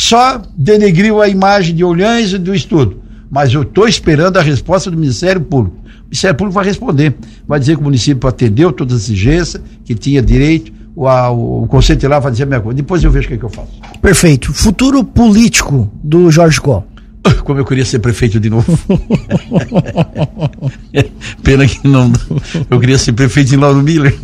[0.07, 3.01] Só denegriu a imagem de Olhães e do estudo.
[3.29, 5.75] Mas eu estou esperando a resposta do Ministério Público.
[5.75, 7.13] O Ministério Público vai responder.
[7.45, 10.71] Vai dizer que o município atendeu todas as exigências, que tinha direito.
[10.95, 11.67] O, a, o
[12.09, 12.77] lá vai dizer a minha coisa.
[12.77, 13.67] Depois eu vejo o que, é que eu faço.
[14.01, 14.53] Perfeito.
[14.53, 16.85] Futuro político do Jorge Có.
[17.43, 18.77] Como eu queria ser prefeito de novo.
[21.43, 22.11] Pena que não.
[22.69, 24.15] Eu queria ser prefeito em Lauro Miller.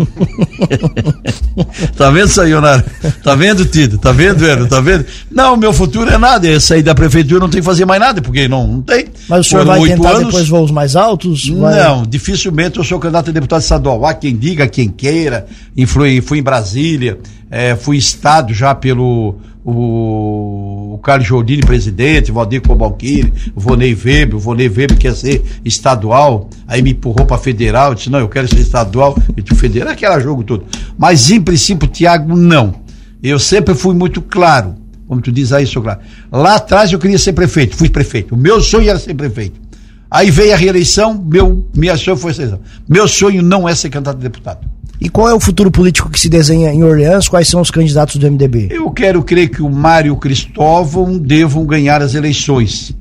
[1.95, 2.85] tá vendo, Sayonara?
[3.23, 3.97] Tá vendo, Tito?
[3.97, 4.67] Tá vendo, Ero?
[4.67, 5.05] Tá vendo?
[5.31, 6.47] Não, meu futuro é nada.
[6.47, 9.05] É sair da prefeitura, não tem que fazer mais nada, porque não, não tem.
[9.27, 10.25] Mas o senhor Foram vai tentar anos.
[10.25, 11.49] depois voos mais altos?
[11.49, 11.79] Vai...
[11.83, 14.05] Não, dificilmente eu sou candidato a deputado estadual.
[14.05, 15.45] Há quem diga, quem queira.
[15.87, 22.61] Fui, fui em Brasília, é, fui estado já pelo o, o Carlos Jordini, presidente, Valdir
[22.61, 27.95] Cobalquini, Vonei Weber, o Vonei Weber quer ser estadual, aí me empurrou para federal, eu
[27.95, 30.65] disse, não, eu quero ser estadual, e federal, aquele jogo todo.
[30.97, 32.75] Mas em princípio, Tiago, não.
[33.21, 34.75] Eu sempre fui muito claro,
[35.07, 36.01] como tu diz aí, sou claro.
[36.31, 38.35] Lá atrás eu queria ser prefeito, fui prefeito.
[38.35, 39.61] O meu sonho era ser prefeito.
[40.11, 42.59] Aí veio a reeleição, meu, minha sonho foi ser.
[42.87, 44.72] Meu sonho não é ser candidato a deputado.
[45.01, 47.27] E qual é o futuro político que se desenha em Orleans?
[47.27, 48.69] Quais são os candidatos do MDB?
[48.71, 52.95] Eu quero crer que o Mário Cristóvão devam ganhar as eleições.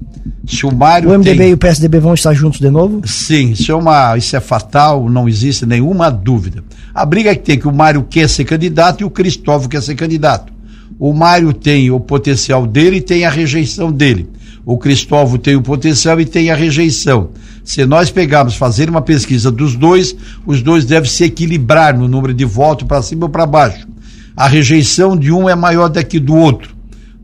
[0.47, 1.51] Se o Mário O MDB tem...
[1.51, 3.03] e o PSDB vão estar juntos de novo?
[3.07, 6.64] Sim, isso é, uma, isso é fatal, não existe nenhuma dúvida.
[6.95, 9.82] A briga é que tem que o Mário quer ser candidato e o Cristóvão quer
[9.82, 10.53] ser candidato.
[10.99, 14.28] O Mário tem o potencial dele e tem a rejeição dele.
[14.64, 17.30] O Cristóvão tem o potencial e tem a rejeição.
[17.65, 22.35] Se nós pegarmos fazer uma pesquisa dos dois, os dois devem se equilibrar no número
[22.35, 23.87] de votos para cima ou para baixo.
[24.37, 26.75] A rejeição de um é maior do que do outro.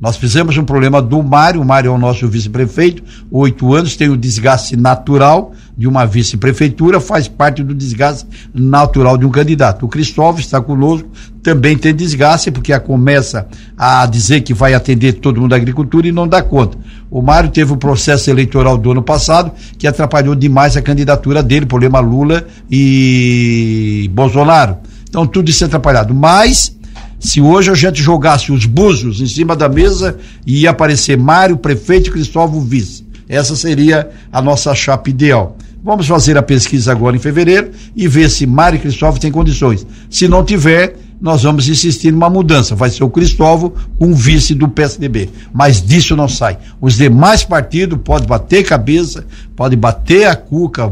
[0.00, 4.08] Nós fizemos um problema do Mário, o Mário é o nosso vice-prefeito, oito anos, tem
[4.08, 9.86] o desgaste natural de uma vice-prefeitura, faz parte do desgaste natural de um candidato.
[9.86, 11.08] O Cristóvão está conosco,
[11.42, 16.12] também tem desgaste, porque começa a dizer que vai atender todo mundo da agricultura e
[16.12, 16.78] não dá conta.
[17.10, 21.66] O Mário teve o processo eleitoral do ano passado, que atrapalhou demais a candidatura dele,
[21.66, 24.76] problema Lula e Bolsonaro.
[25.08, 26.14] Então tudo isso é atrapalhado.
[26.14, 26.77] Mas
[27.18, 30.16] se hoje a gente jogasse os búzios em cima da mesa,
[30.46, 33.06] ia aparecer Mário, prefeito e Cristóvão vice.
[33.28, 35.56] Essa seria a nossa chapa ideal.
[35.82, 39.86] Vamos fazer a pesquisa agora em fevereiro e ver se Mário e Cristóvão têm condições.
[40.10, 42.74] Se não tiver, nós vamos insistir numa mudança.
[42.74, 45.28] Vai ser o Cristóvão com vice do PSDB.
[45.52, 46.58] Mas disso não sai.
[46.80, 49.24] Os demais partidos podem bater cabeça,
[49.56, 50.90] podem bater a cuca,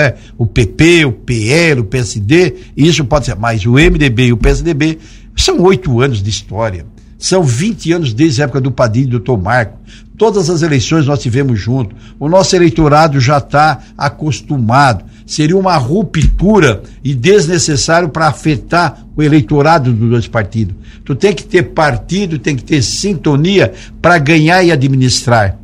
[0.00, 3.36] é, o PP, o PL, o PSD, isso pode ser.
[3.36, 4.98] Mas o MDB e o PSDB
[5.36, 6.86] são oito anos de história.
[7.18, 9.78] São 20 anos desde a época do Padilha e do Tom Marco.
[10.16, 11.96] Todas as eleições nós tivemos junto.
[12.20, 15.04] O nosso eleitorado já está acostumado.
[15.26, 20.76] Seria uma ruptura e desnecessário para afetar o eleitorado dos dois partidos.
[21.04, 23.72] Tu tem que ter partido, tem que ter sintonia
[24.02, 25.58] para ganhar e administrar.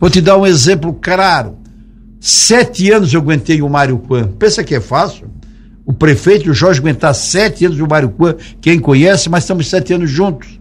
[0.00, 1.58] Vou te dar um exemplo claro.
[2.18, 4.28] Sete anos eu aguentei o Mário Quan.
[4.28, 5.28] Pensa que é fácil?
[5.84, 10.10] O prefeito o Jorge aguentar sete anos do Maricuã, quem conhece, mas estamos sete anos
[10.10, 10.60] juntos.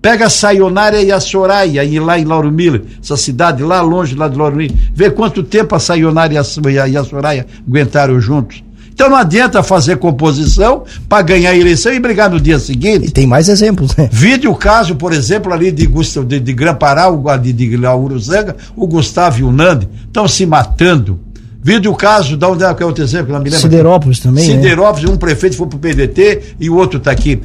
[0.00, 4.14] Pega a Sayonara e a Soraya, e lá em Lauro Miller, essa cidade lá longe
[4.14, 8.20] lá de Lauro Miller, vê quanto tempo a Sayonara e a, e a Soraya aguentaram
[8.20, 8.62] juntos.
[8.98, 13.06] Então não adianta fazer composição para ganhar a eleição e brigar no dia seguinte.
[13.06, 14.08] E tem mais exemplos, né?
[14.10, 18.56] Vide o caso, por exemplo, ali de, Gustavo, de, de Grampará, de, de, de Uruzanga,
[18.74, 21.20] o Gustavo e o Nandi estão se matando
[21.60, 23.60] Vide o caso, dá onde é que é outro exemplo, não me lembro.
[23.60, 24.48] Siderópolis também.
[24.48, 24.54] Né?
[24.54, 25.14] Siderópolis, né?
[25.14, 27.40] um prefeito foi para o PDT e o outro está aqui.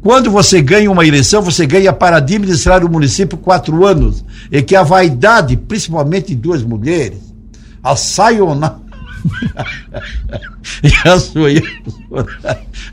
[0.00, 4.24] Quando você ganha uma eleição, você ganha para administrar o município quatro anos.
[4.50, 7.18] E que a vaidade, principalmente de duas mulheres,
[7.82, 8.80] a Sayonara
[10.82, 11.48] e a sua,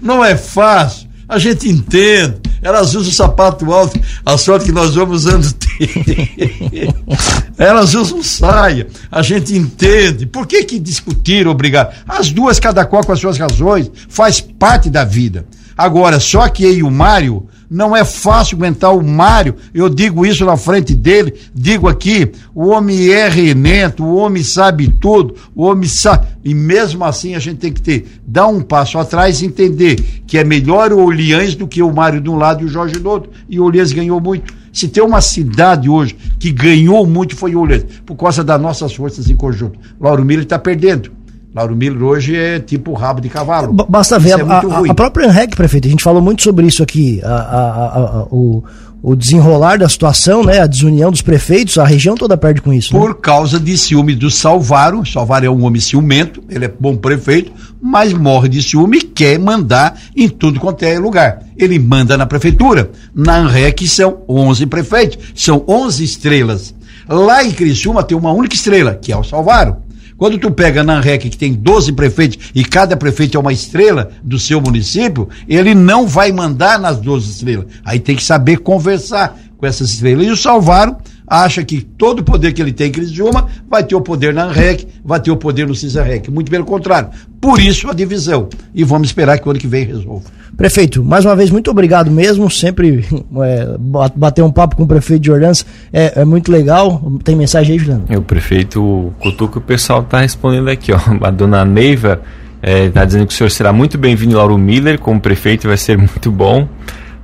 [0.01, 1.07] não é fácil.
[1.28, 2.36] A gente entende.
[2.61, 5.53] Elas usam sapato alto, a sorte que nós vamos usando
[7.57, 8.88] Elas usam saia.
[9.11, 10.26] A gente entende.
[10.26, 12.03] Por que que discutir, obrigar?
[12.07, 15.45] As duas, cada qual com as suas razões, faz parte da vida.
[15.78, 19.55] Agora, só que eu e o Mário não é fácil aguentar o Mário.
[19.74, 24.93] Eu digo isso na frente dele, digo aqui: o homem é renento, o homem sabe
[24.99, 26.28] tudo, o homem sabe.
[26.43, 29.95] E mesmo assim a gente tem que ter, dar um passo atrás e entender
[30.28, 32.99] que é melhor o Orleans do que o Mário de um lado e o Jorge
[32.99, 33.32] do outro.
[33.49, 34.53] E o Orleans ganhou muito.
[34.72, 38.93] Se tem uma cidade hoje que ganhou muito foi o Orleans, por causa das nossas
[38.93, 39.80] forças em conjunto.
[39.99, 41.11] Lauro Miller está perdendo.
[41.56, 43.72] Lauro Miller hoje é tipo rabo de cavalo.
[43.72, 46.84] Basta ver, é a, a, a, própria ANREC, prefeito, a gente falou muito sobre isso
[46.84, 48.62] aqui, a, o,
[49.01, 52.93] o desenrolar da situação, né, a desunião dos prefeitos, a região toda perde com isso.
[52.93, 52.99] Né?
[52.99, 53.16] Por né?
[53.22, 58.12] causa de ciúme do Salvaro, Salvaro é um homem ciumento, ele é bom prefeito, mas
[58.12, 61.39] morre de ciúme e quer mandar em tudo quanto é lugar.
[61.56, 66.76] Ele manda na prefeitura, na ANREC são 11 prefeitos, são 11 estrelas.
[67.08, 69.84] Lá em Criciúma tem uma única estrela, que é o Salvaro.
[70.18, 74.11] Quando tu pega na REC que tem 12 prefeitos e cada prefeito é uma estrela
[74.24, 77.66] do seu município, ele não vai mandar nas 12 estrelas.
[77.84, 80.28] Aí tem que saber conversar com essas estrelas.
[80.28, 80.95] E o Salvaro
[81.28, 84.45] acha que todo o poder que ele tem em Criciúma vai ter o poder na
[84.45, 86.30] ANREC, vai ter o poder no CISAREC.
[86.32, 87.09] Muito pelo contrário.
[87.41, 88.47] Por isso a divisão.
[88.73, 90.26] E vamos esperar que o ano que vem resolva.
[90.55, 92.49] Prefeito, mais uma vez, muito obrigado mesmo.
[92.49, 93.05] Sempre
[93.43, 93.78] é,
[94.15, 97.11] bater um papo com o prefeito de Orleans é, é, muito legal.
[97.23, 98.05] Tem mensagem aí, Juliano?
[98.07, 100.99] É, o prefeito Cutuca, o pessoal está respondendo aqui, ó.
[101.26, 102.21] A dona Neiva
[102.61, 105.97] está é, dizendo que o senhor será muito bem-vindo, Lauro Miller, como prefeito, vai ser
[105.97, 106.67] muito bom.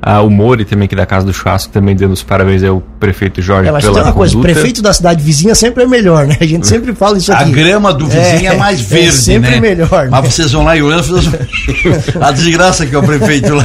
[0.01, 3.41] Ah, o Mori também, aqui da Casa do Churrasco, também dando os parabéns ao prefeito
[3.41, 4.33] Jorge é, mas pela tem uma conduta.
[4.33, 6.37] coisa, prefeito da cidade vizinha sempre é melhor, né?
[6.39, 7.43] A gente sempre fala isso aqui.
[7.43, 9.59] A grama do vizinho é, é mais verde, é sempre né?
[9.59, 10.09] melhor.
[10.09, 10.29] Mas né?
[10.29, 11.03] vocês vão lá e olhando,
[12.19, 13.63] a desgraça que é o prefeito lá.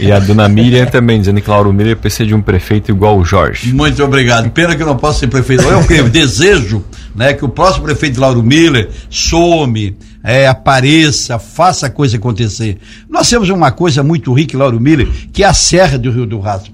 [0.00, 3.24] E a dona Miriam também, dizendo que Lauro Miller precisa de um prefeito igual o
[3.24, 3.72] Jorge.
[3.72, 4.50] Muito obrigado.
[4.50, 5.62] Pena que eu não posso ser prefeito.
[5.88, 12.16] Eu desejo né, que o próximo prefeito Lauro Miller some, é, apareça, faça a coisa
[12.16, 12.78] acontecer.
[13.08, 16.38] Nós temos uma coisa muito rica, Lauro Miller, que é a Serra do Rio do
[16.38, 16.72] Rastro.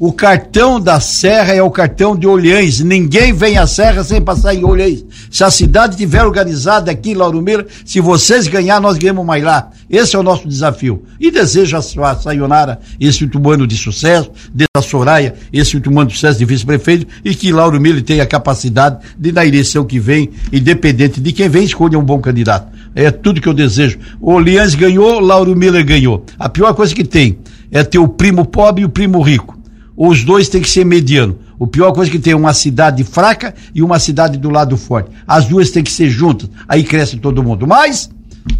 [0.00, 2.78] O cartão da Serra é o cartão de Olhães.
[2.78, 5.04] Ninguém vem à Serra sem passar em Olhães.
[5.28, 9.42] Se a cidade tiver organizada aqui em Lauro Miller, se vocês ganhar, nós ganhamos mais
[9.42, 9.70] lá.
[9.90, 11.02] Esse é o nosso desafio.
[11.18, 16.10] E desejo a Sayonara esse último ano de sucesso, de a Soraya esse último ano
[16.10, 19.98] de sucesso de vice-prefeito e que Lauro Miller tenha a capacidade de, na eleição que
[19.98, 22.68] vem, independente de quem vem, escolha um bom candidato.
[22.94, 23.98] É tudo que eu desejo.
[24.20, 26.24] Olhães ganhou, Lauro Miller ganhou.
[26.38, 27.40] A pior coisa que tem
[27.72, 29.57] é ter o primo pobre e o primo rico
[30.00, 31.36] os dois têm que ser mediano.
[31.58, 35.10] O pior coisa é que tem uma cidade fraca e uma cidade do lado forte.
[35.26, 36.48] As duas têm que ser juntas.
[36.68, 37.66] Aí cresce todo mundo.
[37.66, 38.08] Mas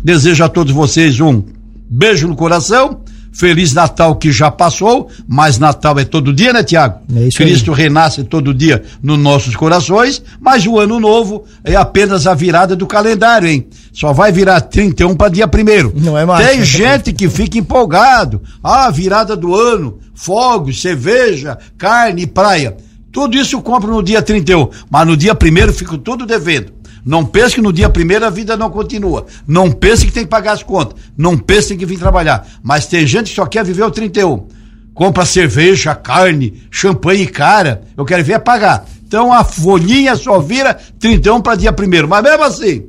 [0.03, 1.45] desejo a todos vocês um
[1.89, 3.03] beijo no coração.
[3.33, 7.01] Feliz Natal que já passou, mas Natal é todo dia, né, Tiago?
[7.15, 7.83] É Cristo aí.
[7.83, 12.87] renasce todo dia nos nossos corações, mas o ano novo é apenas a virada do
[12.87, 13.67] calendário, hein?
[13.93, 15.93] Só vai virar 31 para dia primeiro.
[15.97, 16.47] Não é mais.
[16.47, 18.43] Tem gente que fica empolgado.
[18.63, 22.77] Ah, virada do ano, fogos, cerveja, carne, praia.
[23.11, 26.73] Tudo isso eu compro no dia 31, mas no dia primeiro fico tudo devendo.
[27.09, 29.25] Não pense que no dia primeiro a vida não continua.
[29.47, 31.01] Não pense que tem que pagar as contas.
[31.17, 32.47] Não pense que tem que vir trabalhar.
[32.63, 34.47] Mas tem gente que só quer viver o 31.
[34.93, 37.81] Compra cerveja, carne, champanhe cara.
[37.97, 38.87] Eu quero ver é pagar.
[39.07, 42.07] Então a folhinha só vira 31 para dia primeiro.
[42.07, 42.85] Mas mesmo assim,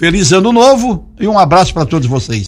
[0.00, 2.38] Feliz ano novo e um abraço para todos vocês.